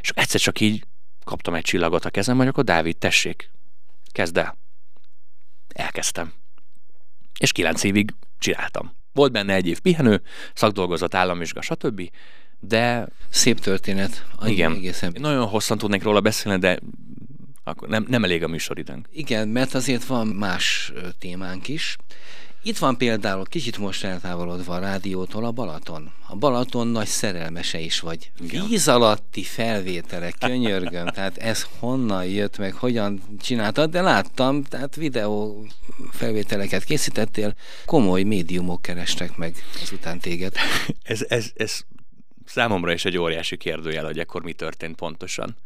és 0.00 0.10
egyszer 0.14 0.40
csak 0.40 0.60
így 0.60 0.84
kaptam 1.24 1.54
egy 1.54 1.62
csillagot 1.62 2.04
a 2.04 2.10
kezem, 2.10 2.36
hogy 2.36 2.46
akkor 2.46 2.64
Dávid, 2.64 2.96
tessék, 2.96 3.50
kezd 4.14 4.36
el. 4.36 4.58
Elkezdtem. 5.68 6.32
És 7.38 7.52
kilenc 7.52 7.82
évig 7.82 8.14
csináltam. 8.38 8.96
Volt 9.12 9.32
benne 9.32 9.54
egy 9.54 9.66
év 9.66 9.80
pihenő, 9.80 10.22
szakdolgozat, 10.54 11.14
államvizsga, 11.14 11.62
stb. 11.62 12.10
De... 12.60 13.08
Szép 13.28 13.60
történet. 13.60 14.26
Igen. 14.44 14.72
Egészen. 14.72 15.14
Nagyon 15.18 15.46
hosszan 15.46 15.78
tudnék 15.78 16.02
róla 16.02 16.20
beszélni, 16.20 16.58
de 16.58 16.78
akkor 17.64 17.88
nem, 17.88 18.04
nem 18.08 18.24
elég 18.24 18.42
a 18.42 18.48
műsoridőnk. 18.48 19.08
Igen, 19.12 19.48
mert 19.48 19.74
azért 19.74 20.04
van 20.04 20.26
más 20.26 20.92
témánk 21.18 21.68
is. 21.68 21.96
Itt 22.66 22.78
van 22.78 22.96
például, 22.96 23.44
kicsit 23.44 23.78
most 23.78 24.04
eltávolodva 24.04 24.74
a 24.74 24.78
rádiótól 24.78 25.44
a 25.44 25.50
Balaton. 25.50 26.12
A 26.28 26.36
Balaton 26.36 26.86
nagy 26.86 27.06
szerelmese 27.06 27.78
is 27.78 28.00
vagy. 28.00 28.30
Igen. 28.40 28.66
Víz 28.68 28.88
alatti 28.88 29.42
felvételek, 29.42 30.34
könyörgöm. 30.38 31.06
tehát 31.14 31.36
ez 31.36 31.66
honnan 31.78 32.24
jött 32.26 32.58
meg, 32.58 32.74
hogyan 32.74 33.22
csináltad, 33.40 33.90
de 33.90 34.00
láttam, 34.00 34.62
tehát 34.62 34.96
videó 34.96 35.66
felvételeket 36.10 36.84
készítettél, 36.84 37.54
komoly 37.84 38.22
médiumok 38.22 38.82
kerestek 38.82 39.36
meg 39.36 39.54
azután 39.82 40.18
téged. 40.18 40.54
ez, 41.02 41.24
ez, 41.28 41.50
ez 41.54 41.80
számomra 42.44 42.92
is 42.92 43.04
egy 43.04 43.18
óriási 43.18 43.56
kérdőjel, 43.56 44.04
hogy 44.04 44.18
ekkor 44.18 44.42
mi 44.42 44.52
történt 44.52 44.96
pontosan. 44.96 45.56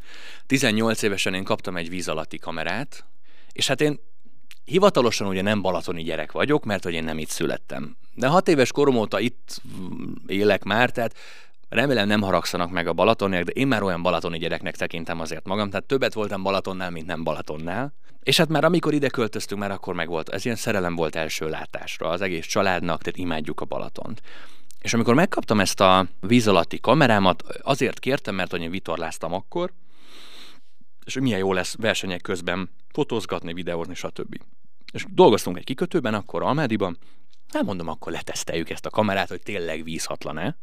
18 0.47 1.02
évesen 1.02 1.35
én 1.35 1.45
kaptam 1.45 1.76
egy 1.76 1.88
víz 1.88 2.09
alatti 2.09 2.38
kamerát, 2.38 3.05
és 3.52 3.67
hát 3.67 3.81
én 3.81 4.00
hivatalosan 4.69 5.27
ugye 5.27 5.43
nem 5.43 5.63
balatoni 5.63 6.03
gyerek 6.03 6.33
vagyok, 6.33 6.65
mert 6.65 6.85
hogy 6.85 6.93
én 6.93 7.05
nem 7.05 7.19
itt 7.19 7.29
születtem. 7.29 7.97
De 8.15 8.27
hat 8.27 8.49
éves 8.49 8.73
korom 8.73 8.97
óta 8.97 9.21
itt 9.21 9.63
élek 10.27 10.65
már, 10.65 10.91
tehát 10.91 11.17
remélem 11.69 12.07
nem 12.07 12.23
haragszanak 12.23 12.71
meg 12.71 12.87
a 12.87 12.93
Balatoniak, 12.93 13.45
de 13.45 13.53
én 13.53 13.67
már 13.67 13.83
olyan 13.83 14.03
balatoni 14.03 14.39
gyereknek 14.39 14.77
tekintem 14.77 15.21
azért 15.21 15.47
magam, 15.47 15.71
tehát 15.71 15.87
többet 15.87 16.15
voltam 16.15 16.43
Balatonnál, 16.43 16.91
mint 16.91 17.07
nem 17.07 17.25
Balatonnál. 17.25 17.93
És 18.23 18.37
hát 18.37 18.49
már 18.49 18.65
amikor 18.65 18.95
ide 18.95 19.09
költöztünk, 19.09 19.61
már 19.61 19.71
akkor 19.71 19.95
meg 19.95 20.09
volt, 20.09 20.29
ez 20.29 20.45
ilyen 20.45 20.57
szerelem 20.57 20.95
volt 20.95 21.17
első 21.17 21.49
látásra 21.49 22.09
az 22.09 22.21
egész 22.21 22.47
családnak, 22.47 23.03
tehát 23.03 23.19
imádjuk 23.19 23.61
a 23.61 23.65
Balatont. 23.65 24.23
És 24.81 24.95
amikor 24.95 25.15
megkaptam 25.15 25.61
ezt 25.61 25.81
a 25.81 26.07
víz 26.21 26.49
alatti 26.49 26.81
kamerámat, 26.81 27.43
azért 27.63 27.99
kértem, 27.99 28.35
mert 28.35 28.51
hogy 28.51 28.61
én 28.61 28.71
vitorláztam 28.71 29.33
akkor, 29.33 29.73
és 31.05 31.19
milyen 31.21 31.39
jó 31.39 31.53
lesz 31.53 31.77
versenyek 31.79 32.21
közben 32.21 32.71
fotózgatni, 32.93 33.53
videózni, 33.53 33.95
stb. 33.95 34.37
És 34.92 35.04
dolgoztunk 35.09 35.57
egy 35.57 35.64
kikötőben, 35.64 36.14
akkor 36.14 36.42
Almádiban, 36.42 36.99
hát 37.52 37.62
mondom, 37.62 37.88
akkor 37.88 38.12
leteszteljük 38.12 38.71
ezt 38.71 38.87
a 38.87 38.90
kamerát, 38.90 39.28
hogy 39.28 39.42
tényleg 39.42 39.85
vízhatlan-e. 39.85 40.57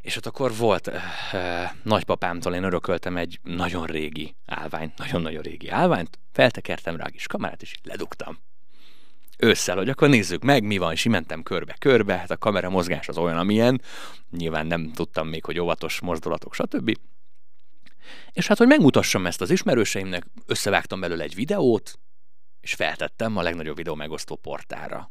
És 0.00 0.16
ott 0.16 0.26
akkor 0.26 0.56
volt 0.56 0.86
uh, 0.86 0.94
uh, 1.32 1.40
nagypapámtól, 1.82 2.54
én 2.54 2.64
örököltem 2.64 3.16
egy 3.16 3.40
nagyon 3.42 3.86
régi 3.86 4.34
állványt, 4.46 4.98
nagyon-nagyon 4.98 5.42
régi 5.42 5.68
állványt, 5.68 6.18
feltekertem 6.32 6.96
rá 6.96 7.04
a 7.04 7.08
kis 7.08 7.26
kamerát, 7.26 7.62
és 7.62 7.74
ledugtam 7.82 8.38
ősszel, 9.42 9.76
hogy 9.76 9.88
akkor 9.88 10.08
nézzük 10.08 10.42
meg, 10.42 10.64
mi 10.64 10.78
van, 10.78 10.92
és 10.92 11.04
mentem 11.04 11.42
körbe-körbe, 11.42 12.16
hát 12.16 12.30
a 12.30 12.36
kamera 12.36 12.70
mozgás 12.70 13.08
az 13.08 13.18
olyan, 13.18 13.38
amilyen, 13.38 13.80
nyilván 14.30 14.66
nem 14.66 14.92
tudtam 14.92 15.28
még, 15.28 15.44
hogy 15.44 15.58
óvatos 15.58 16.00
mozdulatok, 16.00 16.54
stb. 16.54 16.98
És 18.32 18.46
hát, 18.46 18.58
hogy 18.58 18.66
megmutassam 18.66 19.26
ezt 19.26 19.40
az 19.40 19.50
ismerőseimnek, 19.50 20.26
összevágtam 20.46 21.00
belőle 21.00 21.22
egy 21.22 21.34
videót, 21.34 21.98
és 22.62 22.74
feltettem 22.74 23.36
a 23.36 23.42
legnagyobb 23.42 23.76
videó 23.76 23.94
megosztó 23.94 24.36
portára. 24.36 25.10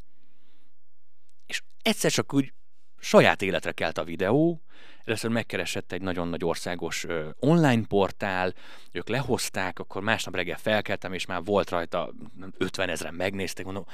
És 1.46 1.62
egyszer 1.82 2.12
csak 2.12 2.34
úgy 2.34 2.54
saját 3.00 3.42
életre 3.42 3.72
kelt 3.72 3.98
a 3.98 4.04
videó, 4.04 4.62
Először 5.06 5.30
megkeresett 5.30 5.92
egy 5.92 6.02
nagyon 6.02 6.28
nagy 6.28 6.44
országos 6.44 7.06
online 7.40 7.82
portál, 7.88 8.54
ők 8.92 9.08
lehozták, 9.08 9.80
akkor 9.80 10.02
másnap 10.02 10.36
reggel 10.36 10.58
felkeltem, 10.58 11.14
és 11.14 11.26
már 11.26 11.44
volt 11.44 11.70
rajta 11.70 12.14
50 12.58 12.90
ezeren 12.90 13.14
megnézték, 13.14 13.66
mondom, 13.66 13.86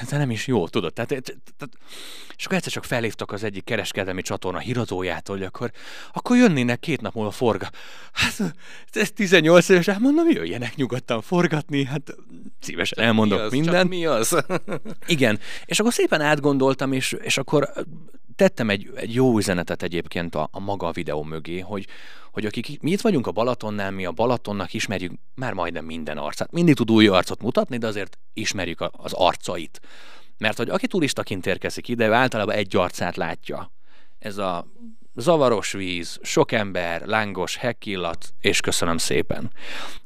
ez 0.00 0.10
nem 0.10 0.30
is 0.30 0.46
jó, 0.46 0.68
tudod. 0.68 0.92
Tehát, 0.92 1.08
tehát, 1.08 1.76
és 2.36 2.44
akkor 2.44 2.56
egyszer 2.56 2.72
csak 2.72 2.84
felhívtak 2.84 3.32
az 3.32 3.44
egyik 3.44 3.64
kereskedelmi 3.64 4.22
csatorna 4.22 4.58
híradójától, 4.58 5.36
hogy 5.36 5.46
akkor, 5.46 5.70
akkor 6.12 6.36
jönnének 6.36 6.80
két 6.80 7.00
nap 7.00 7.14
múlva 7.14 7.30
forga. 7.30 7.70
Hát 8.12 8.54
ez 8.92 9.10
18 9.10 9.68
éves, 9.68 9.86
hát 9.86 9.98
mondom, 9.98 10.28
jöjjenek 10.28 10.74
nyugodtan 10.74 11.20
forgatni, 11.22 11.84
hát 11.84 12.16
szívesen 12.60 13.04
elmondok 13.04 13.38
mi 13.38 13.44
az, 13.44 13.52
mindent. 13.52 13.88
mi 13.88 14.06
az? 14.06 14.44
Igen, 15.06 15.38
és 15.64 15.80
akkor 15.80 15.92
szépen 15.92 16.20
átgondoltam, 16.20 16.92
és, 16.92 17.12
és 17.12 17.38
akkor 17.38 17.72
tettem 18.40 18.70
egy, 18.70 18.90
egy 18.94 19.14
jó 19.14 19.36
üzenetet 19.38 19.82
egyébként 19.82 20.34
a, 20.34 20.48
a 20.52 20.60
maga 20.60 20.86
a 20.86 20.92
videó 20.92 21.22
mögé, 21.22 21.58
hogy, 21.58 21.86
hogy 22.32 22.46
akik 22.46 22.80
mi 22.80 22.90
itt 22.90 23.00
vagyunk 23.00 23.26
a 23.26 23.32
Balatonnál, 23.32 23.90
mi 23.90 24.04
a 24.04 24.12
Balatonnak 24.12 24.74
ismerjük 24.74 25.12
már 25.34 25.52
majdnem 25.52 25.84
minden 25.84 26.18
arcát. 26.18 26.52
Mindig 26.52 26.74
tud 26.74 26.90
új 26.90 27.06
arcot 27.06 27.42
mutatni, 27.42 27.76
de 27.76 27.86
azért 27.86 28.18
ismerjük 28.32 28.80
a, 28.80 28.90
az 28.96 29.12
arcait. 29.12 29.80
Mert 30.38 30.56
hogy 30.56 30.68
aki 30.68 30.86
turistaként 30.86 31.46
érkezik 31.46 31.88
ide, 31.88 32.06
ő 32.06 32.12
általában 32.12 32.54
egy 32.54 32.76
arcát 32.76 33.16
látja. 33.16 33.72
Ez 34.18 34.38
a 34.38 34.66
zavaros 35.14 35.72
víz, 35.72 36.18
sok 36.22 36.52
ember, 36.52 37.06
lángos 37.06 37.56
hekkillat, 37.56 38.34
és 38.40 38.60
köszönöm 38.60 38.98
szépen. 38.98 39.50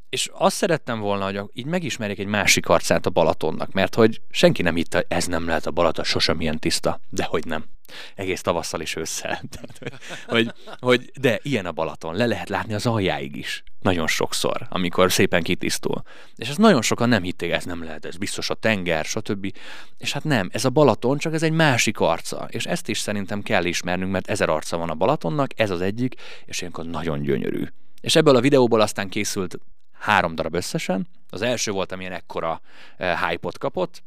És 0.08 0.30
azt 0.32 0.56
szerettem 0.56 1.00
volna, 1.00 1.24
hogy 1.24 1.40
így 1.52 1.66
megismerjék 1.66 2.18
egy 2.18 2.26
másik 2.26 2.68
arcát 2.68 3.06
a 3.06 3.10
Balatonnak, 3.10 3.72
mert 3.72 3.94
hogy 3.94 4.20
senki 4.30 4.62
nem 4.62 4.74
hitte, 4.74 5.04
ez 5.08 5.26
nem 5.26 5.46
lehet 5.46 5.66
a 5.66 5.70
Balaton 5.70 6.04
sosem 6.04 6.40
ilyen 6.40 6.58
tiszta. 6.58 7.00
De 7.08 7.24
hogy 7.24 7.44
nem. 7.44 7.73
Egész 8.14 8.40
tavasszal 8.40 8.80
is 8.80 8.96
ősszel. 8.96 9.40
Tehát, 9.52 9.96
hogy, 10.26 10.52
hogy, 10.78 11.10
de 11.20 11.38
ilyen 11.42 11.66
a 11.66 11.72
Balaton, 11.72 12.14
le 12.14 12.26
lehet 12.26 12.48
látni 12.48 12.74
az 12.74 12.86
aljáig 12.86 13.36
is. 13.36 13.62
Nagyon 13.80 14.06
sokszor, 14.06 14.66
amikor 14.68 15.12
szépen 15.12 15.42
kitisztul. 15.42 16.02
És 16.36 16.48
ez 16.48 16.56
nagyon 16.56 16.82
sokan 16.82 17.08
nem 17.08 17.22
hitték, 17.22 17.50
ez 17.50 17.64
nem 17.64 17.84
lehet, 17.84 18.04
ez 18.04 18.16
biztos 18.16 18.50
a 18.50 18.54
tenger, 18.54 19.04
stb. 19.04 19.52
És 19.98 20.12
hát 20.12 20.24
nem, 20.24 20.48
ez 20.52 20.64
a 20.64 20.70
Balaton, 20.70 21.18
csak 21.18 21.34
ez 21.34 21.42
egy 21.42 21.52
másik 21.52 22.00
arca. 22.00 22.46
És 22.50 22.66
ezt 22.66 22.88
is 22.88 22.98
szerintem 22.98 23.42
kell 23.42 23.64
ismernünk, 23.64 24.12
mert 24.12 24.28
ezer 24.28 24.48
arca 24.48 24.76
van 24.76 24.90
a 24.90 24.94
Balatonnak, 24.94 25.50
ez 25.56 25.70
az 25.70 25.80
egyik, 25.80 26.14
és 26.44 26.60
ilyenkor 26.60 26.86
nagyon 26.86 27.22
gyönyörű. 27.22 27.64
És 28.00 28.16
ebből 28.16 28.36
a 28.36 28.40
videóból 28.40 28.80
aztán 28.80 29.08
készült 29.08 29.58
három 29.92 30.34
darab 30.34 30.54
összesen. 30.54 31.08
Az 31.30 31.42
első 31.42 31.70
volt, 31.70 31.92
amilyen 31.92 32.12
ekkora 32.12 32.60
uh, 32.98 33.28
hype-ot 33.28 33.58
kapott, 33.58 34.02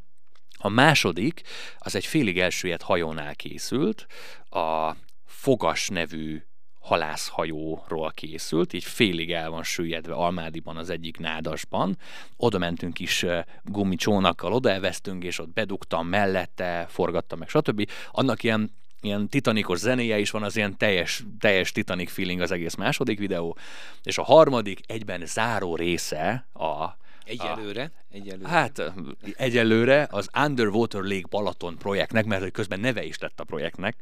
a 0.67 0.69
második, 0.69 1.41
az 1.77 1.95
egy 1.95 2.06
félig 2.06 2.39
elsüllyedt 2.39 2.82
hajónál 2.82 3.36
készült, 3.36 4.06
a 4.49 4.95
Fogas 5.25 5.88
nevű 5.88 6.41
halászhajóról 6.80 8.12
készült, 8.12 8.73
így 8.73 8.84
félig 8.84 9.32
el 9.32 9.49
van 9.49 9.63
süllyedve 9.63 10.13
Almádiban 10.13 10.77
az 10.77 10.89
egyik 10.89 11.17
nádasban. 11.17 11.97
Oda 12.38 12.58
mentünk 12.58 12.99
is 12.99 13.25
gumicsónakkal, 13.63 14.53
odaevesztünk, 14.53 15.23
és 15.23 15.39
ott 15.39 15.53
bedugtam 15.53 16.08
mellette, 16.08 16.86
forgattam 16.89 17.39
meg, 17.39 17.49
stb. 17.49 17.89
Annak 18.12 18.43
ilyen 18.43 18.71
ilyen 19.01 19.30
titanikos 19.30 19.80
zenéje 19.80 20.19
is 20.19 20.32
van, 20.32 20.43
az 20.43 20.56
ilyen 20.56 20.77
teljes, 20.77 21.23
teljes 21.39 21.71
titanic 21.71 22.12
feeling 22.12 22.41
az 22.41 22.51
egész 22.51 22.75
második 22.75 23.19
videó, 23.19 23.58
és 24.03 24.17
a 24.17 24.23
harmadik 24.23 24.80
egyben 24.88 25.25
záró 25.25 25.75
része 25.75 26.47
a 26.53 26.97
Egyelőre, 27.27 27.91
egyelőre. 28.09 28.49
Hát 28.49 28.93
egyelőre 29.35 30.07
az 30.11 30.29
Underwater 30.45 31.01
Lake 31.01 31.27
Balaton 31.29 31.77
projektnek, 31.77 32.25
mert 32.25 32.51
közben 32.51 32.79
neve 32.79 33.03
is 33.03 33.17
lett 33.19 33.39
a 33.39 33.43
projektnek. 33.43 33.95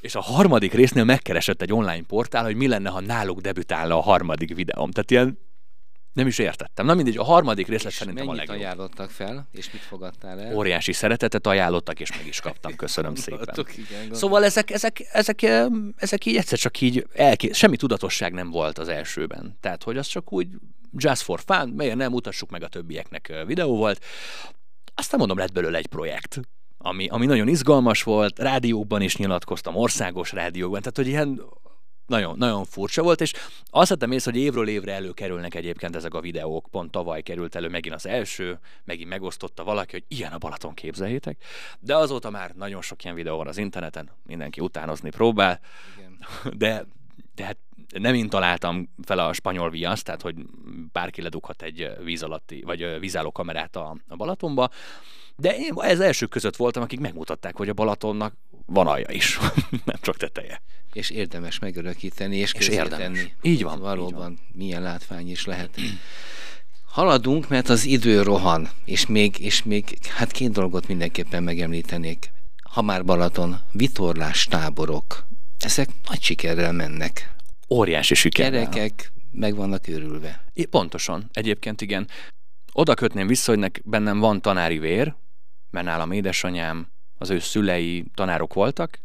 És 0.00 0.14
a 0.14 0.20
harmadik 0.20 0.72
résznél 0.72 1.04
megkeresett 1.04 1.62
egy 1.62 1.72
online 1.72 2.02
portál, 2.02 2.44
hogy 2.44 2.56
mi 2.56 2.68
lenne, 2.68 2.90
ha 2.90 3.00
náluk 3.00 3.40
debütálna 3.40 3.96
a 3.96 4.00
harmadik 4.00 4.54
videóm. 4.54 4.90
Tehát 4.90 5.10
ilyen 5.10 5.38
nem 6.16 6.26
is 6.26 6.38
értettem. 6.38 6.86
Na 6.86 6.94
mindegy, 6.94 7.16
a 7.16 7.24
harmadik 7.24 7.66
részlet 7.66 7.92
és 7.92 7.98
szerintem 7.98 8.28
a 8.28 8.34
legjobb. 8.34 8.56
ajánlottak 8.56 9.10
fel, 9.10 9.48
és 9.52 9.72
mit 9.72 9.80
fogadtál 9.80 10.40
el? 10.40 10.54
Óriási 10.54 10.92
szeretetet 10.92 11.46
ajánlottak, 11.46 12.00
és 12.00 12.10
meg 12.16 12.26
is 12.26 12.40
kaptam. 12.40 12.76
Köszönöm 12.76 13.14
szépen. 13.24 13.66
szóval 14.12 14.44
ezek, 14.44 14.70
ezek, 14.70 15.08
ezek, 15.12 15.46
ezek 15.96 16.26
így 16.26 16.36
egyszer 16.36 16.58
csak 16.58 16.80
így 16.80 17.06
elké... 17.14 17.50
semmi 17.52 17.76
tudatosság 17.76 18.32
nem 18.32 18.50
volt 18.50 18.78
az 18.78 18.88
elsőben. 18.88 19.56
Tehát, 19.60 19.82
hogy 19.82 19.96
az 19.96 20.06
csak 20.06 20.32
úgy 20.32 20.48
just 20.96 21.22
for 21.22 21.40
fun, 21.46 21.68
miért 21.68 21.96
nem 21.96 22.10
mutassuk 22.10 22.50
meg 22.50 22.62
a 22.62 22.68
többieknek 22.68 23.32
videó 23.46 23.76
volt. 23.76 24.04
Aztán 24.94 25.18
mondom, 25.18 25.38
lett 25.38 25.52
belőle 25.52 25.78
egy 25.78 25.86
projekt 25.86 26.40
ami, 26.78 27.08
ami 27.08 27.26
nagyon 27.26 27.48
izgalmas 27.48 28.02
volt, 28.02 28.38
rádióban 28.38 29.02
is 29.02 29.16
nyilatkoztam, 29.16 29.76
országos 29.76 30.32
rádióban, 30.32 30.78
tehát 30.78 30.96
hogy 30.96 31.06
ilyen 31.06 31.40
nagyon, 32.06 32.38
nagyon 32.38 32.64
furcsa 32.64 33.02
volt, 33.02 33.20
és 33.20 33.32
azt 33.64 33.88
vettem 33.88 34.12
észre, 34.12 34.30
hogy 34.30 34.40
évről 34.40 34.68
évre 34.68 34.92
előkerülnek 34.92 35.54
egyébként 35.54 35.96
ezek 35.96 36.14
a 36.14 36.20
videók. 36.20 36.66
Pont 36.70 36.90
tavaly 36.90 37.22
került 37.22 37.54
elő 37.54 37.68
megint 37.68 37.94
az 37.94 38.06
első, 38.06 38.58
megint 38.84 39.08
megosztotta 39.08 39.64
valaki, 39.64 39.92
hogy 39.92 40.04
ilyen 40.08 40.32
a 40.32 40.38
Balaton 40.38 40.74
képzeljétek. 40.74 41.42
De 41.80 41.96
azóta 41.96 42.30
már 42.30 42.50
nagyon 42.54 42.82
sok 42.82 43.04
ilyen 43.04 43.16
videó 43.16 43.36
van 43.36 43.46
az 43.46 43.58
interneten, 43.58 44.10
mindenki 44.26 44.60
utánozni 44.60 45.10
próbál. 45.10 45.60
Igen. 45.96 46.18
De, 46.56 46.86
de 47.34 47.44
hát 47.44 47.56
nem 47.98 48.14
én 48.14 48.28
találtam 48.28 48.88
fel 49.04 49.18
a 49.18 49.32
spanyol 49.32 49.70
viaszt, 49.70 50.04
tehát 50.04 50.22
hogy 50.22 50.34
bárki 50.92 51.22
ledughat 51.22 51.62
egy 51.62 51.90
víz 52.04 52.22
alatti, 52.22 52.62
vagy 52.62 52.98
vízálló 53.00 53.32
kamerát 53.32 53.76
a, 53.76 53.96
a 54.08 54.16
Balatonba, 54.16 54.70
de 55.36 55.56
én 55.56 55.72
ez 55.76 56.00
elsők 56.00 56.30
között 56.30 56.56
voltam, 56.56 56.82
akik 56.82 57.00
megmutatták, 57.00 57.56
hogy 57.56 57.68
a 57.68 57.72
Balatonnak 57.72 58.34
van 58.66 58.86
alja 58.86 59.10
is, 59.10 59.38
nem 59.84 59.96
csak 60.00 60.16
teteje. 60.16 60.62
És 60.92 61.10
érdemes 61.10 61.58
megörökíteni, 61.58 62.36
és, 62.36 62.52
és 62.52 62.68
érdemes. 62.68 63.34
Így 63.42 63.62
van. 63.62 63.80
Valóban 63.80 64.08
így 64.08 64.14
van. 64.14 64.38
milyen 64.52 64.82
látvány 64.82 65.30
is 65.30 65.44
lehet. 65.44 65.80
Haladunk, 66.84 67.48
mert 67.48 67.68
az 67.68 67.84
idő 67.84 68.22
rohan, 68.22 68.68
és 68.84 69.06
még, 69.06 69.38
és 69.38 69.62
még 69.62 69.98
hát 70.16 70.32
két 70.32 70.50
dolgot 70.50 70.88
mindenképpen 70.88 71.42
megemlítenék. 71.42 72.30
Ha 72.70 72.82
már 72.82 73.04
Balaton, 73.04 73.60
vitorlás 73.72 74.44
táborok, 74.44 75.26
ezek 75.58 75.88
nagy 76.08 76.22
sikerrel 76.22 76.72
mennek. 76.72 77.34
Óriási 77.68 78.14
sikerrel. 78.14 78.50
Gyerekek 78.50 79.12
meg 79.32 79.54
vannak 79.54 79.88
őrülve. 79.88 80.44
É, 80.52 80.64
pontosan, 80.64 81.28
egyébként 81.32 81.80
igen. 81.80 82.08
Oda 82.72 82.94
kötném 82.94 83.26
vissza, 83.26 83.50
hogy 83.50 83.60
nek, 83.60 83.80
bennem 83.84 84.18
van 84.18 84.40
tanári 84.40 84.78
vér, 84.78 85.14
mert 85.70 85.86
nálam 85.86 86.12
édesanyám, 86.12 86.88
az 87.18 87.30
ő 87.30 87.38
szülei 87.38 88.04
tanárok 88.14 88.54
voltak, 88.54 88.98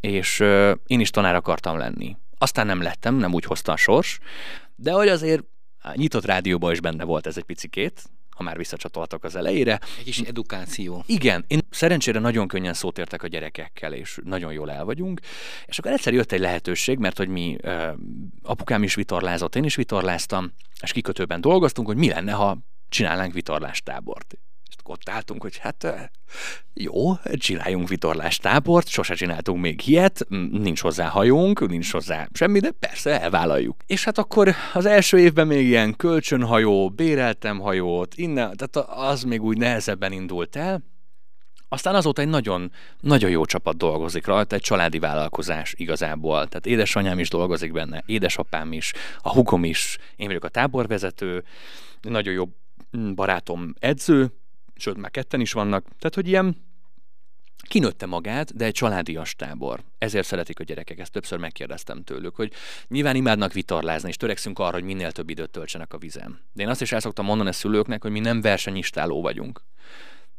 és 0.00 0.40
én 0.86 1.00
is 1.00 1.10
tanár 1.10 1.34
akartam 1.34 1.78
lenni. 1.78 2.16
Aztán 2.38 2.66
nem 2.66 2.82
lettem, 2.82 3.14
nem 3.14 3.34
úgy 3.34 3.44
hozta 3.44 3.72
a 3.72 3.76
sors, 3.76 4.18
de 4.76 4.92
hogy 4.92 5.08
azért 5.08 5.44
nyitott 5.94 6.24
rádióban 6.24 6.72
is 6.72 6.80
benne 6.80 7.04
volt 7.04 7.26
ez 7.26 7.36
egy 7.36 7.44
picikét, 7.44 8.02
ha 8.34 8.42
már 8.42 8.56
visszacsatoltak 8.56 9.24
az 9.24 9.36
elejére. 9.36 9.80
Egy 9.98 10.04
kis 10.04 10.18
edukáció. 10.18 11.04
Igen, 11.06 11.44
én 11.46 11.60
szerencsére 11.70 12.18
nagyon 12.18 12.48
könnyen 12.48 12.74
szót 12.74 12.98
értek 12.98 13.22
a 13.22 13.26
gyerekekkel, 13.26 13.92
és 13.92 14.18
nagyon 14.24 14.52
jól 14.52 14.70
el 14.70 14.84
vagyunk. 14.84 15.20
És 15.66 15.78
akkor 15.78 15.92
egyszer 15.92 16.12
jött 16.12 16.32
egy 16.32 16.40
lehetőség, 16.40 16.98
mert 16.98 17.16
hogy 17.16 17.28
mi, 17.28 17.56
apukám 18.42 18.82
is 18.82 18.94
vitorlázott, 18.94 19.56
én 19.56 19.64
is 19.64 19.74
vitorláztam, 19.74 20.52
és 20.82 20.92
kikötőben 20.92 21.40
dolgoztunk, 21.40 21.86
hogy 21.86 21.96
mi 21.96 22.08
lenne, 22.08 22.32
ha 22.32 22.58
csinálnánk 22.88 23.32
vitorlástábort 23.32 24.36
ott 24.84 25.08
álltunk, 25.08 25.42
hogy 25.42 25.56
hát 25.56 26.10
jó, 26.74 27.14
csináljunk 27.36 27.88
vitorlástábort, 27.88 28.88
sose 28.88 29.14
csináltunk 29.14 29.60
még 29.60 29.88
ilyet, 29.88 30.26
nincs 30.50 30.80
hozzá 30.80 31.08
hajónk, 31.08 31.68
nincs 31.68 31.92
hozzá 31.92 32.28
semmi, 32.32 32.58
de 32.58 32.70
persze 32.70 33.20
elvállaljuk. 33.20 33.76
És 33.86 34.04
hát 34.04 34.18
akkor 34.18 34.54
az 34.72 34.86
első 34.86 35.18
évben 35.18 35.46
még 35.46 35.66
ilyen 35.66 35.96
kölcsönhajó, 35.96 36.90
béreltem 36.90 37.58
hajót, 37.58 38.14
innen, 38.14 38.56
tehát 38.56 38.88
az 38.90 39.22
még 39.22 39.42
úgy 39.42 39.58
nehezebben 39.58 40.12
indult 40.12 40.56
el, 40.56 40.82
aztán 41.72 41.94
azóta 41.94 42.22
egy 42.22 42.28
nagyon, 42.28 42.72
nagyon 43.00 43.30
jó 43.30 43.44
csapat 43.44 43.76
dolgozik 43.76 44.26
rajta, 44.26 44.54
egy 44.54 44.62
családi 44.62 44.98
vállalkozás 44.98 45.74
igazából. 45.76 46.46
Tehát 46.46 46.66
édesanyám 46.66 47.18
is 47.18 47.28
dolgozik 47.28 47.72
benne, 47.72 48.02
édesapám 48.06 48.72
is, 48.72 48.92
a 49.18 49.32
hugom 49.32 49.64
is, 49.64 49.98
én 50.16 50.26
vagyok 50.26 50.44
a 50.44 50.48
táborvezető, 50.48 51.44
nagyon 52.00 52.34
jó 52.34 52.44
barátom 53.14 53.74
edző, 53.78 54.32
sőt 54.76 54.96
már 54.96 55.10
ketten 55.10 55.40
is 55.40 55.52
vannak, 55.52 55.84
tehát 55.84 56.14
hogy 56.14 56.28
ilyen 56.28 56.56
kinőtte 57.68 58.06
magát, 58.06 58.56
de 58.56 58.64
egy 58.64 58.74
családias 58.74 59.34
tábor. 59.34 59.82
Ezért 59.98 60.26
szeretik 60.26 60.60
a 60.60 60.64
gyerekek, 60.64 60.98
ezt 60.98 61.12
többször 61.12 61.38
megkérdeztem 61.38 62.02
tőlük, 62.04 62.34
hogy 62.34 62.52
nyilván 62.88 63.16
imádnak 63.16 63.52
vitorlázni, 63.52 64.08
és 64.08 64.16
törekszünk 64.16 64.58
arra, 64.58 64.72
hogy 64.72 64.84
minél 64.84 65.12
több 65.12 65.30
időt 65.30 65.50
töltsenek 65.50 65.92
a 65.92 65.98
vizen. 65.98 66.40
De 66.52 66.62
én 66.62 66.68
azt 66.68 66.80
is 66.80 66.92
el 66.92 67.00
szoktam 67.00 67.24
mondani 67.24 67.48
a 67.48 67.52
szülőknek, 67.52 68.02
hogy 68.02 68.10
mi 68.10 68.20
nem 68.20 68.40
versenyistáló 68.40 69.22
vagyunk. 69.22 69.62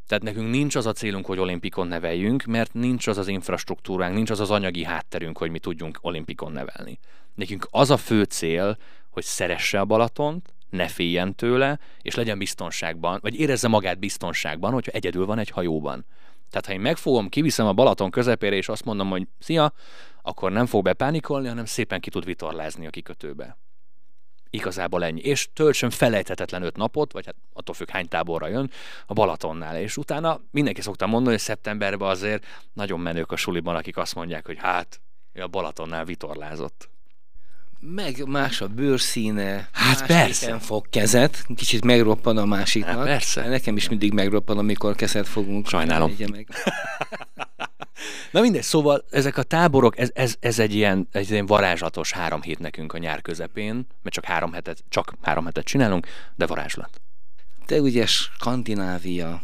Tehát 0.07 0.23
nekünk 0.23 0.49
nincs 0.49 0.75
az 0.75 0.85
a 0.85 0.91
célunk, 0.91 1.25
hogy 1.25 1.39
olimpikon 1.39 1.87
neveljünk, 1.87 2.43
mert 2.43 2.73
nincs 2.73 3.07
az 3.07 3.17
az 3.17 3.27
infrastruktúránk, 3.27 4.15
nincs 4.15 4.29
az 4.29 4.39
az 4.39 4.51
anyagi 4.51 4.83
hátterünk, 4.83 5.37
hogy 5.37 5.51
mi 5.51 5.59
tudjunk 5.59 5.97
olimpikon 6.01 6.51
nevelni. 6.51 6.99
Nekünk 7.35 7.67
az 7.69 7.89
a 7.89 7.97
fő 7.97 8.23
cél, 8.23 8.77
hogy 9.09 9.23
szeresse 9.23 9.79
a 9.79 9.85
Balatont, 9.85 10.52
ne 10.73 10.87
féljen 10.87 11.35
tőle, 11.35 11.79
és 12.01 12.15
legyen 12.15 12.37
biztonságban, 12.37 13.19
vagy 13.21 13.39
érezze 13.39 13.67
magát 13.67 13.99
biztonságban, 13.99 14.73
hogyha 14.73 14.91
egyedül 14.91 15.25
van 15.25 15.39
egy 15.39 15.49
hajóban. 15.49 16.05
Tehát 16.49 16.65
ha 16.65 16.73
én 16.73 16.79
megfogom, 16.79 17.29
kiviszem 17.29 17.67
a 17.67 17.73
Balaton 17.73 18.11
közepére, 18.11 18.55
és 18.55 18.69
azt 18.69 18.85
mondom, 18.85 19.09
hogy 19.09 19.27
szia, 19.39 19.73
akkor 20.21 20.51
nem 20.51 20.65
fog 20.65 20.83
bepánikolni, 20.83 21.47
hanem 21.47 21.65
szépen 21.65 21.99
ki 21.99 22.09
tud 22.09 22.25
vitorlázni 22.25 22.87
a 22.87 22.89
kikötőbe. 22.89 23.57
Igazából 24.49 25.03
ennyi. 25.03 25.21
És 25.21 25.49
töltsön 25.53 25.89
felejthetetlen 25.89 26.63
öt 26.63 26.77
napot, 26.77 27.11
vagy 27.11 27.25
hát 27.25 27.35
attól 27.53 27.75
függ 27.75 27.89
hány 27.89 28.07
táborra 28.07 28.47
jön, 28.47 28.71
a 29.05 29.13
Balatonnál. 29.13 29.79
És 29.79 29.97
utána 29.97 30.41
mindenki 30.51 30.81
szokta 30.81 31.07
mondani, 31.07 31.31
hogy 31.31 31.43
szeptemberben 31.43 32.09
azért 32.09 32.45
nagyon 32.73 32.99
menők 32.99 33.31
a 33.31 33.35
suliban, 33.35 33.75
akik 33.75 33.97
azt 33.97 34.15
mondják, 34.15 34.45
hogy 34.45 34.57
hát, 34.59 35.01
a 35.33 35.47
Balatonnál 35.47 36.05
vitorlázott 36.05 36.91
meg 37.85 38.27
más 38.27 38.61
a 38.61 38.67
bőrszíne, 38.67 39.69
hát 39.71 40.05
persze. 40.05 40.59
fog 40.59 40.89
kezet, 40.89 41.45
kicsit 41.55 41.85
megroppan 41.85 42.37
a 42.37 42.45
másiknak. 42.45 42.95
Hát 42.95 43.05
persze. 43.05 43.47
Nekem 43.47 43.75
is 43.75 43.89
mindig 43.89 44.13
megroppan, 44.13 44.57
amikor 44.57 44.95
kezet 44.95 45.27
fogunk. 45.27 45.67
Sajnálom. 45.67 46.15
Meg. 46.31 46.47
Na 48.31 48.41
mindegy, 48.41 48.63
szóval 48.63 49.05
ezek 49.09 49.37
a 49.37 49.43
táborok, 49.43 49.97
ez, 49.97 50.09
ez, 50.13 50.35
ez 50.39 50.59
egy, 50.59 50.75
ilyen, 50.75 51.07
egy 51.11 51.31
ilyen 51.31 51.45
varázslatos 51.45 52.11
három 52.11 52.41
hét 52.41 52.59
nekünk 52.59 52.93
a 52.93 52.97
nyár 52.97 53.21
közepén, 53.21 53.73
mert 53.73 54.15
csak 54.15 54.25
három 54.25 54.53
hetet, 54.53 54.83
csak 54.89 55.13
három 55.21 55.45
hetet 55.45 55.65
csinálunk, 55.65 56.07
de 56.35 56.45
varázslat. 56.45 57.01
Te 57.65 57.81
ugye 57.81 58.05
Skandinávia, 58.05 59.41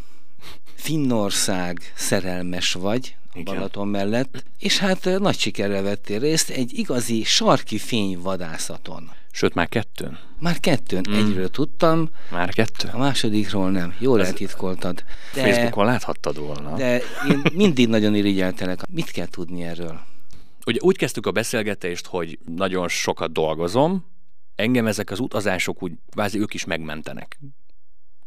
Finnország 0.75 1.93
szerelmes 1.95 2.73
vagy, 2.73 3.15
a 3.33 3.43
Balaton 3.43 3.87
mellett, 3.87 4.43
és 4.57 4.77
hát 4.77 5.09
nagy 5.19 5.37
sikerrel 5.37 5.81
vettél 5.81 6.19
részt 6.19 6.49
egy 6.49 6.77
igazi 6.77 7.23
sarki 7.23 7.77
fény 7.77 8.19
vadászaton. 8.19 9.11
Sőt, 9.31 9.53
már 9.53 9.69
kettőn. 9.69 10.19
Már 10.39 10.59
kettőn. 10.59 11.05
Mm. 11.09 11.13
Egyről 11.13 11.49
tudtam. 11.49 12.09
Már 12.31 12.53
kettő. 12.53 12.89
A 12.91 12.97
másodikról 12.97 13.71
nem. 13.71 13.95
Jól 13.99 14.25
eltitkoltad. 14.25 15.03
De, 15.33 15.41
Facebookon 15.41 15.85
láthattad 15.85 16.39
volna. 16.39 16.75
De 16.75 17.01
én 17.29 17.41
mindig 17.53 17.87
nagyon 17.87 18.15
irigyeltelek. 18.15 18.79
Mit 18.89 19.11
kell 19.11 19.27
tudni 19.27 19.63
erről? 19.63 19.99
Ugye 20.65 20.79
úgy 20.81 20.97
kezdtük 20.97 21.25
a 21.25 21.31
beszélgetést, 21.31 22.05
hogy 22.05 22.39
nagyon 22.45 22.87
sokat 22.87 23.31
dolgozom, 23.31 24.05
engem 24.55 24.87
ezek 24.87 25.11
az 25.11 25.19
utazások 25.19 25.83
úgy 25.83 25.91
kvázi 26.11 26.39
ők 26.39 26.53
is 26.53 26.65
megmentenek. 26.65 27.39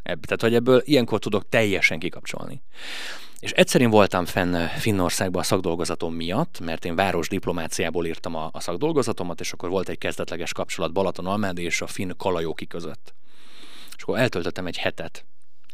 Ebb, 0.02 0.24
tehát, 0.24 0.40
hogy 0.40 0.54
ebből 0.54 0.82
ilyenkor 0.84 1.18
tudok 1.18 1.48
teljesen 1.48 1.98
kikapcsolni. 1.98 2.62
És 3.42 3.50
egyszer 3.50 3.80
én 3.80 3.90
voltam 3.90 4.24
fenn 4.24 4.66
Finnországban 4.66 5.40
a 5.40 5.44
szakdolgozatom 5.44 6.14
miatt, 6.14 6.60
mert 6.60 6.84
én 6.84 6.94
város 6.94 7.28
diplomáciából 7.28 8.06
írtam 8.06 8.34
a, 8.34 8.48
a 8.52 8.60
szakdolgozatomat, 8.60 9.40
és 9.40 9.52
akkor 9.52 9.68
volt 9.68 9.88
egy 9.88 9.98
kezdetleges 9.98 10.52
kapcsolat 10.52 10.92
Balaton 10.92 11.26
Almád 11.26 11.58
és 11.58 11.80
a 11.80 11.86
finn 11.86 12.16
Kalajóki 12.16 12.66
között. 12.66 13.14
És 13.96 14.02
akkor 14.02 14.18
eltöltöttem 14.18 14.66
egy 14.66 14.76
hetet 14.76 15.24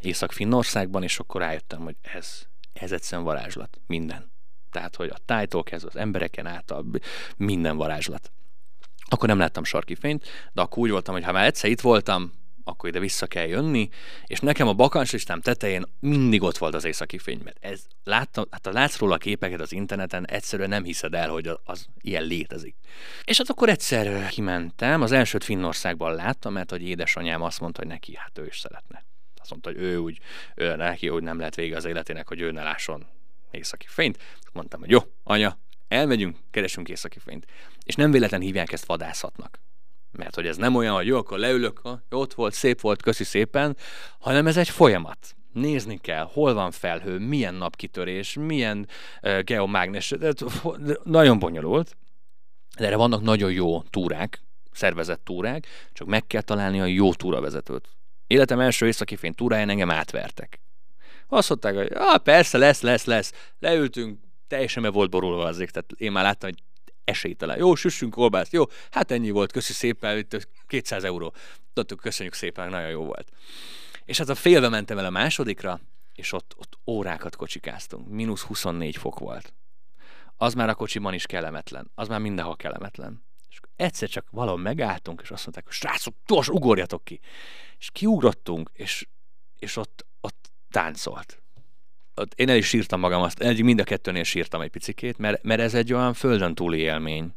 Észak-Finnországban, 0.00 1.02
és 1.02 1.18
akkor 1.18 1.40
rájöttem, 1.40 1.80
hogy 1.80 1.96
ez, 2.02 2.42
ez 2.72 2.92
egyszerűen 2.92 3.26
varázslat. 3.26 3.80
Minden. 3.86 4.30
Tehát, 4.70 4.96
hogy 4.96 5.08
a 5.08 5.18
tájtól 5.24 5.62
kezdve 5.62 5.90
az 5.94 6.00
embereken 6.00 6.46
át, 6.46 6.70
a, 6.70 6.84
minden 7.36 7.76
varázslat. 7.76 8.32
Akkor 9.08 9.28
nem 9.28 9.38
láttam 9.38 9.64
sarki 9.64 9.94
fényt, 9.94 10.26
de 10.52 10.60
akkor 10.60 10.78
úgy 10.78 10.90
voltam, 10.90 11.14
hogy 11.14 11.24
ha 11.24 11.32
már 11.32 11.44
egyszer 11.44 11.70
itt 11.70 11.80
voltam, 11.80 12.32
akkor 12.68 12.88
ide 12.88 12.98
vissza 12.98 13.26
kell 13.26 13.46
jönni, 13.46 13.88
és 14.26 14.40
nekem 14.40 14.68
a 14.68 14.72
bakancslistám 14.72 15.40
tetején 15.40 15.84
mindig 16.00 16.42
ott 16.42 16.58
volt 16.58 16.74
az 16.74 16.84
északi 16.84 17.18
fény, 17.18 17.40
mert 17.44 17.56
ez, 17.60 17.86
láttam, 18.04 18.44
hát 18.50 18.66
ha 18.66 18.72
látsz 18.72 18.98
róla 18.98 19.14
a 19.14 19.18
képeket 19.18 19.60
az 19.60 19.72
interneten, 19.72 20.26
egyszerűen 20.26 20.68
nem 20.68 20.84
hiszed 20.84 21.14
el, 21.14 21.28
hogy 21.28 21.46
az, 21.46 21.58
az 21.64 21.86
ilyen 22.00 22.24
létezik. 22.24 22.76
És 23.24 23.36
hát 23.36 23.48
akkor 23.48 23.68
egyszer 23.68 24.28
kimentem, 24.28 25.02
az 25.02 25.12
elsőt 25.12 25.44
Finnországban 25.44 26.14
láttam, 26.14 26.52
mert 26.52 26.70
hogy 26.70 26.82
édesanyám 26.82 27.42
azt 27.42 27.60
mondta, 27.60 27.80
hogy 27.80 27.90
neki, 27.90 28.16
hát 28.16 28.38
ő 28.38 28.46
is 28.46 28.58
szeretne. 28.58 29.04
Azt 29.40 29.50
mondta, 29.50 29.70
hogy 29.70 29.80
ő 29.80 29.96
úgy, 29.96 30.18
ő 30.54 30.76
neki 30.76 31.08
úgy 31.08 31.22
nem 31.22 31.38
lehet 31.38 31.54
vége 31.54 31.76
az 31.76 31.84
életének, 31.84 32.28
hogy 32.28 32.40
ő 32.40 32.50
ne 32.50 32.62
lásson 32.62 33.06
északi 33.50 33.86
fényt. 33.88 34.18
Mondtam, 34.52 34.80
hogy 34.80 34.90
jó, 34.90 34.98
anya, 35.24 35.58
elmegyünk, 35.88 36.36
keresünk 36.50 36.88
északi 36.88 37.18
fényt. 37.18 37.46
És 37.84 37.94
nem 37.94 38.10
véletlen 38.10 38.40
hívják 38.40 38.72
ezt 38.72 38.86
vadászatnak 38.86 39.58
mert 40.12 40.34
hogy 40.34 40.46
ez 40.46 40.56
nem 40.56 40.74
olyan, 40.74 40.94
hogy 40.94 41.06
jó, 41.06 41.16
akkor 41.16 41.38
leülök, 41.38 41.78
ha, 41.78 42.02
ott 42.10 42.34
volt, 42.34 42.54
szép 42.54 42.80
volt, 42.80 43.02
köszi 43.02 43.24
szépen, 43.24 43.76
hanem 44.18 44.46
ez 44.46 44.56
egy 44.56 44.68
folyamat. 44.68 45.18
Nézni 45.52 45.98
kell, 45.98 46.28
hol 46.32 46.54
van 46.54 46.70
felhő, 46.70 47.18
milyen 47.18 47.54
napkitörés, 47.54 48.34
milyen 48.34 48.88
uh, 49.22 49.40
geomágnes, 49.40 50.14
nagyon 51.02 51.38
bonyolult, 51.38 51.96
de 52.78 52.86
erre 52.86 52.96
vannak 52.96 53.22
nagyon 53.22 53.52
jó 53.52 53.82
túrák, 53.82 54.42
szervezett 54.72 55.24
túrák, 55.24 55.66
csak 55.92 56.08
meg 56.08 56.26
kell 56.26 56.42
találni 56.42 56.80
a 56.80 56.84
jó 56.84 57.14
túravezetőt. 57.14 57.88
Életem 58.26 58.60
első 58.60 58.86
északi 58.86 59.16
fény 59.16 59.34
túráján 59.34 59.68
engem 59.68 59.90
átvertek. 59.90 60.60
Azt 61.28 61.48
mondták, 61.48 61.74
hogy 61.74 61.92
ah, 61.94 62.18
persze, 62.18 62.58
lesz, 62.58 62.80
lesz, 62.80 63.04
lesz. 63.04 63.32
Leültünk, 63.58 64.18
teljesen 64.46 64.82
be 64.82 64.90
volt 64.90 65.10
borulva 65.10 65.44
azért, 65.44 65.72
tehát 65.72 65.90
én 65.96 66.12
már 66.12 66.24
láttam, 66.24 66.50
hogy 66.50 66.62
esélytelen. 67.08 67.58
Jó, 67.58 67.74
süssünk 67.74 68.12
kolbászt, 68.14 68.52
jó, 68.52 68.64
hát 68.90 69.10
ennyi 69.10 69.30
volt, 69.30 69.52
köszi 69.52 69.72
szépen, 69.72 70.18
itt 70.18 70.48
200 70.66 71.04
euró. 71.04 71.34
Tudtuk, 71.72 72.00
köszönjük 72.00 72.34
szépen, 72.34 72.70
nagyon 72.70 72.90
jó 72.90 73.04
volt. 73.04 73.28
És 74.04 74.18
hát 74.18 74.28
a 74.28 74.34
félve 74.34 74.68
mentem 74.68 74.98
el 74.98 75.04
a 75.04 75.10
másodikra, 75.10 75.80
és 76.14 76.32
ott, 76.32 76.54
ott 76.56 76.78
órákat 76.86 77.36
kocsikáztunk. 77.36 78.08
Mínusz 78.08 78.42
24 78.42 78.96
fok 78.96 79.18
volt. 79.18 79.52
Az 80.36 80.54
már 80.54 80.68
a 80.68 80.74
kocsiban 80.74 81.14
is 81.14 81.26
kellemetlen. 81.26 81.90
Az 81.94 82.08
már 82.08 82.20
mindenhol 82.20 82.56
kellemetlen. 82.56 83.22
És 83.48 83.60
egyszer 83.76 84.08
csak 84.08 84.26
valahol 84.30 84.60
megálltunk, 84.60 85.20
és 85.22 85.30
azt 85.30 85.42
mondták, 85.42 85.64
hogy 85.64 85.74
srácok, 85.74 86.14
gyors, 86.26 86.48
ugorjatok 86.48 87.04
ki. 87.04 87.20
És 87.78 87.90
kiugrottunk, 87.92 88.70
és, 88.72 89.06
és 89.58 89.76
ott, 89.76 90.06
ott 90.20 90.50
táncolt 90.70 91.42
én 92.34 92.48
el 92.48 92.56
is 92.56 92.66
sírtam 92.66 93.00
magam, 93.00 93.22
azt, 93.22 93.40
egyik 93.40 93.64
mind 93.64 93.80
a 93.80 93.84
kettőnél 93.84 94.22
sírtam 94.22 94.60
egy 94.60 94.70
picikét, 94.70 95.18
mert, 95.18 95.42
mert 95.42 95.60
ez 95.60 95.74
egy 95.74 95.92
olyan 95.92 96.14
földön 96.14 96.54
túli 96.54 96.78
élmény. 96.78 97.32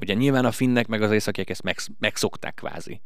Ugye 0.00 0.14
nyilván 0.14 0.44
a 0.44 0.52
finnek 0.52 0.86
meg 0.86 1.02
az 1.02 1.10
északiek 1.10 1.50
ezt 1.50 1.62
meg, 1.62 1.76
megszokták 1.98 2.54
kvázi. 2.54 3.00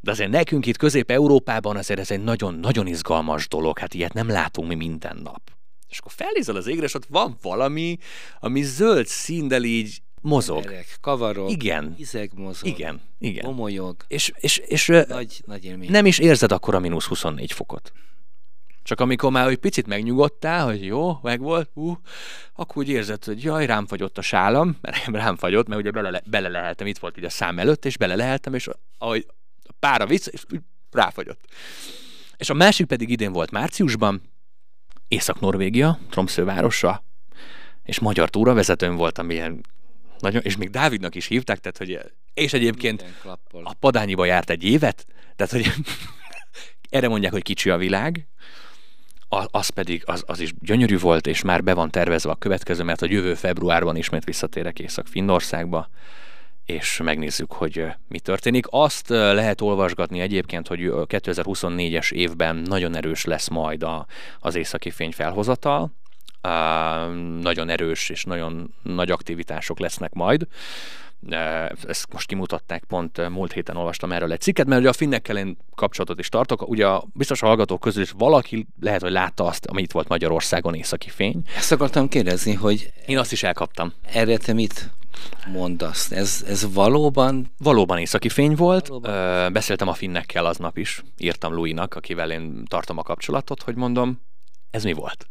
De 0.00 0.10
azért 0.10 0.30
nekünk 0.30 0.66
itt 0.66 0.76
Közép-Európában 0.76 1.76
azért 1.76 2.00
ez 2.00 2.10
egy 2.10 2.22
nagyon-nagyon 2.22 2.86
izgalmas 2.86 3.48
dolog, 3.48 3.78
hát 3.78 3.94
ilyet 3.94 4.12
nem 4.12 4.28
látunk 4.28 4.68
mi 4.68 4.74
minden 4.74 5.20
nap. 5.22 5.40
És 5.88 5.98
akkor 5.98 6.12
felnézel 6.12 6.56
az 6.56 6.66
égre, 6.66 6.84
és 6.84 6.94
ott 6.94 7.06
van 7.08 7.36
valami, 7.42 7.98
ami 8.40 8.62
zöld 8.62 9.06
színdel 9.06 9.64
így 9.64 10.02
mozog. 10.20 10.56
Emberek, 10.56 10.98
kavarok, 11.00 11.50
igen. 11.50 11.94
izeg 11.98 12.30
mozog, 12.34 12.68
igen, 12.68 13.00
igen. 13.18 13.44
momolyog. 13.46 13.96
És, 14.08 14.32
és, 14.36 14.56
és 14.56 14.86
nagy, 14.86 15.42
nagy 15.46 15.64
élmény. 15.64 15.90
nem 15.90 16.06
is 16.06 16.18
érzed 16.18 16.52
akkor 16.52 16.74
a 16.74 16.78
mínusz 16.78 17.06
24 17.06 17.52
fokot. 17.52 17.92
Csak 18.84 19.00
amikor 19.00 19.30
már 19.30 19.48
egy 19.48 19.56
picit 19.56 19.86
megnyugodtál, 19.86 20.64
hogy 20.64 20.84
jó, 20.84 21.18
megvolt, 21.22 21.70
uh, 21.74 21.96
akkor 22.54 22.76
úgy 22.76 22.88
érzed, 22.88 23.24
hogy 23.24 23.42
jaj, 23.42 23.66
rám 23.66 23.86
fagyott 23.86 24.18
a 24.18 24.22
sálam, 24.22 24.78
mert 24.80 25.06
rám 25.06 25.36
fagyott, 25.36 25.68
mert 25.68 25.80
ugye 25.80 25.90
bele, 25.90 26.22
bele 26.24 26.48
leheltem, 26.48 26.86
itt 26.86 26.98
volt 26.98 27.18
így 27.18 27.24
a 27.24 27.30
szám 27.30 27.58
előtt, 27.58 27.84
és 27.84 27.96
bele 27.96 28.14
leheltem, 28.14 28.54
és 28.54 28.68
ahogy 28.98 29.26
a 29.62 29.72
pára 29.78 30.06
vicc, 30.06 30.26
és 30.26 30.44
ráfagyott. 30.90 31.44
És 32.36 32.50
a 32.50 32.54
másik 32.54 32.86
pedig 32.86 33.10
idén 33.10 33.32
volt 33.32 33.50
márciusban, 33.50 34.22
Észak-Norvégia, 35.08 35.98
Tromsø 36.10 36.44
városa, 36.44 37.04
és 37.82 37.98
magyar 37.98 38.30
túravezetőm 38.30 38.96
voltam 38.96 39.30
ilyen 39.30 39.60
nagyon, 40.18 40.42
és 40.42 40.56
még 40.56 40.70
Dávidnak 40.70 41.14
is 41.14 41.26
hívták, 41.26 41.58
tehát 41.58 41.78
hogy, 41.78 42.12
és 42.34 42.52
egyébként 42.52 43.04
a 43.62 43.74
Padányiba 43.74 44.24
járt 44.24 44.50
egy 44.50 44.64
évet, 44.64 45.06
tehát 45.36 45.52
hogy 45.52 45.72
erre 46.90 47.08
mondják, 47.08 47.32
hogy 47.32 47.42
kicsi 47.42 47.70
a 47.70 47.76
világ, 47.76 48.28
az 49.50 49.68
pedig, 49.68 50.02
az, 50.06 50.22
az 50.26 50.40
is 50.40 50.52
gyönyörű 50.60 50.98
volt, 50.98 51.26
és 51.26 51.42
már 51.42 51.62
be 51.62 51.74
van 51.74 51.90
tervezve 51.90 52.30
a 52.30 52.34
következő, 52.34 52.82
mert 52.82 53.02
a 53.02 53.06
jövő 53.08 53.34
februárban 53.34 53.96
ismét 53.96 54.24
visszatérek 54.24 54.78
Észak-Finnországba, 54.78 55.88
és 56.64 57.00
megnézzük, 57.02 57.52
hogy 57.52 57.86
mi 58.08 58.20
történik. 58.20 58.66
Azt 58.70 59.08
lehet 59.08 59.60
olvasgatni 59.60 60.20
egyébként, 60.20 60.68
hogy 60.68 60.80
2024-es 60.92 62.12
évben 62.12 62.56
nagyon 62.56 62.96
erős 62.96 63.24
lesz 63.24 63.48
majd 63.48 63.82
a, 63.82 64.06
az 64.38 64.54
északi 64.54 64.90
fény 64.90 65.12
felhozatal, 65.12 65.92
nagyon 67.40 67.68
erős 67.68 68.08
és 68.08 68.24
nagyon 68.24 68.74
nagy 68.82 69.10
aktivitások 69.10 69.78
lesznek 69.78 70.12
majd. 70.12 70.46
Ezt 71.86 72.12
most 72.12 72.26
kimutatták, 72.26 72.84
pont 72.84 73.28
múlt 73.28 73.52
héten 73.52 73.76
olvastam 73.76 74.12
erről 74.12 74.32
egy 74.32 74.40
cikket, 74.40 74.66
mert 74.66 74.80
ugye 74.80 74.88
a 74.88 74.92
finnekkel 74.92 75.36
én 75.36 75.56
kapcsolatot 75.74 76.18
is 76.18 76.28
tartok. 76.28 76.68
Ugye 76.68 76.86
a 76.86 77.04
biztos 77.12 77.42
a 77.42 77.46
hallgatók 77.46 77.80
közül 77.80 78.02
is 78.02 78.10
valaki 78.10 78.66
lehet, 78.80 79.02
hogy 79.02 79.10
látta 79.10 79.44
azt, 79.44 79.66
ami 79.66 79.82
itt 79.82 79.92
volt 79.92 80.08
Magyarországon 80.08 80.74
északi 80.74 81.08
fény. 81.08 81.42
Ezt 81.56 81.72
akartam 81.72 82.08
kérdezni, 82.08 82.54
hogy... 82.54 82.92
Én 83.06 83.18
azt 83.18 83.32
is 83.32 83.42
elkaptam. 83.42 83.92
Erre 84.12 84.36
te 84.36 84.52
mit 84.52 84.90
mondasz? 85.52 86.10
Ez, 86.10 86.44
ez 86.48 86.74
valóban... 86.74 87.52
Valóban 87.58 87.98
északi 87.98 88.28
fény 88.28 88.54
volt. 88.54 88.86
Valóban. 88.86 89.52
Beszéltem 89.52 89.88
a 89.88 89.94
finnekkel 89.94 90.46
aznap 90.46 90.78
is. 90.78 91.02
Írtam 91.18 91.54
Louis-nak, 91.54 91.94
akivel 91.94 92.30
én 92.30 92.64
tartom 92.64 92.98
a 92.98 93.02
kapcsolatot, 93.02 93.62
hogy 93.62 93.74
mondom, 93.74 94.20
ez 94.74 94.84
mi 94.84 94.92
volt? 94.92 95.26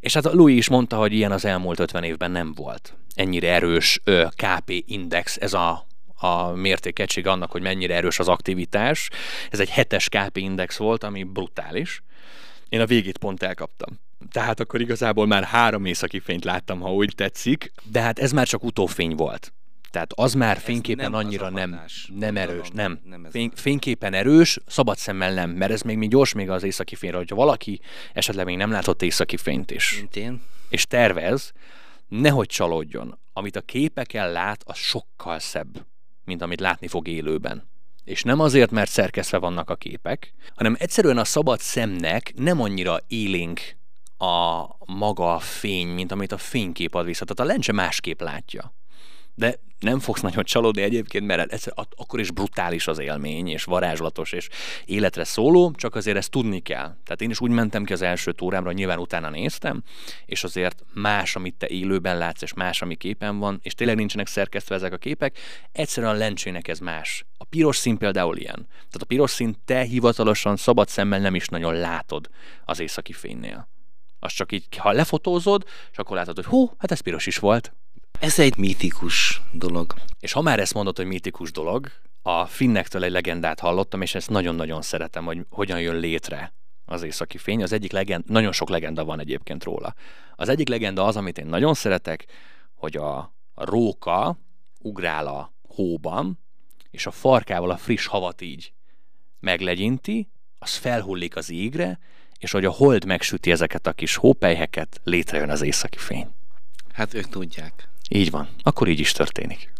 És 0.00 0.14
hát 0.14 0.24
Louis 0.24 0.56
is 0.56 0.68
mondta, 0.68 0.96
hogy 0.96 1.12
ilyen 1.12 1.32
az 1.32 1.44
elmúlt 1.44 1.78
50 1.78 2.04
évben 2.04 2.30
nem 2.30 2.52
volt. 2.54 2.94
Ennyire 3.14 3.52
erős 3.52 4.00
ö, 4.04 4.26
KP 4.36 4.82
index, 4.86 5.36
ez 5.40 5.52
a, 5.52 5.86
a 6.14 6.46
mértékegység 6.46 7.26
annak, 7.26 7.50
hogy 7.50 7.62
mennyire 7.62 7.94
erős 7.94 8.18
az 8.18 8.28
aktivitás. 8.28 9.10
Ez 9.50 9.60
egy 9.60 9.70
hetes 9.70 10.08
KP 10.08 10.36
index 10.36 10.76
volt, 10.76 11.04
ami 11.04 11.22
brutális. 11.22 12.02
Én 12.68 12.80
a 12.80 12.86
végét 12.86 13.18
pont 13.18 13.42
elkaptam. 13.42 14.00
Tehát 14.30 14.60
akkor 14.60 14.80
igazából 14.80 15.26
már 15.26 15.44
három 15.44 15.84
északi 15.84 16.20
fényt 16.20 16.44
láttam, 16.44 16.80
ha 16.80 16.92
úgy 16.92 17.12
tetszik, 17.16 17.72
de 17.82 18.00
hát 18.00 18.18
ez 18.18 18.32
már 18.32 18.46
csak 18.46 18.64
utófény 18.64 19.14
volt. 19.14 19.52
Tehát 19.94 20.12
az 20.14 20.34
már 20.34 20.58
fényképen 20.58 21.10
nem 21.10 21.20
annyira 21.20 21.50
nem, 21.50 21.80
nem 22.18 22.36
erős, 22.36 22.68
nem. 22.72 23.00
nem 23.04 23.26
Fény, 23.30 23.50
fényképen 23.54 24.14
erős, 24.14 24.58
szabad 24.66 24.96
szemmel 24.96 25.34
nem, 25.34 25.50
mert 25.50 25.72
ez 25.72 25.82
még 25.82 25.98
mi 25.98 26.08
gyors 26.08 26.32
még 26.32 26.50
az 26.50 26.62
északi 26.62 26.94
fényre, 26.94 27.16
hogyha 27.16 27.34
valaki 27.34 27.80
esetleg 28.12 28.44
még 28.44 28.56
nem 28.56 28.70
látott 28.70 29.02
északi 29.02 29.36
fényt 29.36 29.70
is, 29.70 30.04
Mint 30.12 30.40
és 30.68 30.86
tervez, 30.86 31.52
nehogy 32.08 32.46
csalódjon. 32.46 33.18
Amit 33.32 33.56
a 33.56 33.60
képeken 33.60 34.32
lát, 34.32 34.62
az 34.64 34.76
sokkal 34.76 35.38
szebb, 35.38 35.86
mint 36.24 36.42
amit 36.42 36.60
látni 36.60 36.88
fog 36.88 37.08
élőben. 37.08 37.68
És 38.04 38.22
nem 38.22 38.40
azért, 38.40 38.70
mert 38.70 38.90
szerkesztve 38.90 39.38
vannak 39.38 39.70
a 39.70 39.76
képek, 39.76 40.32
hanem 40.54 40.76
egyszerűen 40.78 41.18
a 41.18 41.24
szabad 41.24 41.60
szemnek 41.60 42.32
nem 42.36 42.60
annyira 42.60 42.98
élénk 43.08 43.76
a 44.18 44.64
maga 44.86 45.34
a 45.34 45.38
fény, 45.38 45.88
mint 45.88 46.12
amit 46.12 46.32
a 46.32 46.38
fénykép 46.38 46.94
ad 46.94 47.06
vissza. 47.06 47.24
Tehát 47.24 47.50
a 47.50 47.52
lencse 47.52 47.72
másképp 47.72 48.20
látja 48.20 48.72
de 49.34 49.58
nem 49.84 49.98
fogsz 49.98 50.20
nagyon 50.20 50.44
csalódni 50.44 50.82
egyébként, 50.82 51.26
mert 51.26 51.52
egyszer, 51.52 51.72
akkor 51.96 52.20
is 52.20 52.30
brutális 52.30 52.86
az 52.86 52.98
élmény, 52.98 53.48
és 53.48 53.64
varázslatos, 53.64 54.32
és 54.32 54.48
életre 54.84 55.24
szóló, 55.24 55.72
csak 55.76 55.94
azért 55.94 56.16
ezt 56.16 56.30
tudni 56.30 56.60
kell. 56.60 56.96
Tehát 57.04 57.20
én 57.20 57.30
is 57.30 57.40
úgy 57.40 57.50
mentem 57.50 57.84
ki 57.84 57.92
az 57.92 58.02
első 58.02 58.32
túrámra, 58.32 58.72
nyilván 58.72 58.98
utána 58.98 59.30
néztem, 59.30 59.82
és 60.26 60.44
azért 60.44 60.84
más, 60.94 61.36
amit 61.36 61.54
te 61.54 61.68
élőben 61.68 62.18
látsz, 62.18 62.42
és 62.42 62.54
más, 62.54 62.82
ami 62.82 62.94
képen 62.94 63.38
van, 63.38 63.60
és 63.62 63.74
tényleg 63.74 63.96
nincsenek 63.96 64.26
szerkesztve 64.26 64.74
ezek 64.74 64.92
a 64.92 64.96
képek, 64.96 65.38
egyszerűen 65.72 66.14
a 66.14 66.18
lencsének 66.18 66.68
ez 66.68 66.78
más. 66.78 67.24
A 67.38 67.44
piros 67.44 67.76
szín 67.76 67.96
például 67.96 68.36
ilyen. 68.36 68.66
Tehát 68.66 69.02
a 69.02 69.06
piros 69.06 69.30
szín 69.30 69.56
te 69.64 69.80
hivatalosan 69.80 70.56
szabad 70.56 70.88
szemmel 70.88 71.20
nem 71.20 71.34
is 71.34 71.48
nagyon 71.48 71.74
látod 71.74 72.28
az 72.64 72.80
északi 72.80 73.12
fénynél. 73.12 73.68
Az 74.18 74.32
csak 74.32 74.52
így, 74.52 74.76
ha 74.76 74.92
lefotózod, 74.92 75.64
és 75.90 75.98
akkor 75.98 76.16
látod, 76.16 76.34
hogy 76.34 76.44
hú, 76.44 76.70
hát 76.78 76.90
ez 76.90 77.00
piros 77.00 77.26
is 77.26 77.38
volt. 77.38 77.72
Ez 78.24 78.38
egy 78.38 78.56
mítikus 78.56 79.42
dolog. 79.52 79.94
És 80.20 80.32
ha 80.32 80.40
már 80.40 80.58
ezt 80.58 80.74
mondod, 80.74 80.96
hogy 80.96 81.06
mítikus 81.06 81.52
dolog, 81.52 81.90
a 82.22 82.46
finnektől 82.46 83.04
egy 83.04 83.10
legendát 83.10 83.60
hallottam, 83.60 84.02
és 84.02 84.14
ezt 84.14 84.30
nagyon-nagyon 84.30 84.82
szeretem, 84.82 85.24
hogy 85.24 85.46
hogyan 85.50 85.80
jön 85.80 85.96
létre 85.96 86.52
az 86.84 87.02
északi 87.02 87.38
fény. 87.38 87.62
Az 87.62 87.72
egyik 87.72 87.92
legend, 87.92 88.24
nagyon 88.26 88.52
sok 88.52 88.68
legenda 88.68 89.04
van 89.04 89.20
egyébként 89.20 89.64
róla. 89.64 89.94
Az 90.36 90.48
egyik 90.48 90.68
legenda 90.68 91.04
az, 91.04 91.16
amit 91.16 91.38
én 91.38 91.46
nagyon 91.46 91.74
szeretek, 91.74 92.26
hogy 92.74 92.96
a, 92.96 93.16
a 93.54 93.64
róka 93.64 94.38
ugrál 94.78 95.26
a 95.26 95.52
hóban, 95.68 96.38
és 96.90 97.06
a 97.06 97.10
farkával 97.10 97.70
a 97.70 97.76
friss 97.76 98.06
havat 98.06 98.40
így 98.40 98.72
meglegyinti, 99.40 100.28
az 100.58 100.74
felhullik 100.74 101.36
az 101.36 101.50
égre, 101.50 101.98
és 102.38 102.50
hogy 102.50 102.64
a 102.64 102.70
hold 102.70 103.04
megsüti 103.04 103.50
ezeket 103.50 103.86
a 103.86 103.92
kis 103.92 104.16
hópelyheket, 104.16 105.00
létrejön 105.02 105.50
az 105.50 105.62
északi 105.62 105.98
fény. 105.98 106.28
Hát 106.92 107.14
ők 107.14 107.28
tudják. 107.28 107.92
Így 108.08 108.30
van. 108.30 108.48
Akkor 108.62 108.88
így 108.88 109.00
is 109.00 109.12
történik. 109.12 109.72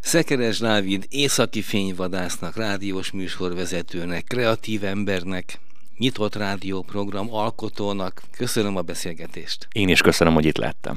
Szekeres 0.00 0.58
Dávid 0.58 1.06
északi 1.08 1.62
fényvadásznak, 1.62 2.56
rádiós 2.56 3.10
műsorvezetőnek, 3.10 4.24
kreatív 4.24 4.84
embernek, 4.84 5.60
nyitott 5.98 6.34
rádióprogram 6.34 7.34
alkotónak. 7.34 8.22
Köszönöm 8.36 8.76
a 8.76 8.82
beszélgetést. 8.82 9.68
Én 9.72 9.88
is 9.88 10.00
köszönöm, 10.00 10.34
hogy 10.34 10.44
itt 10.44 10.56
lettem. 10.56 10.96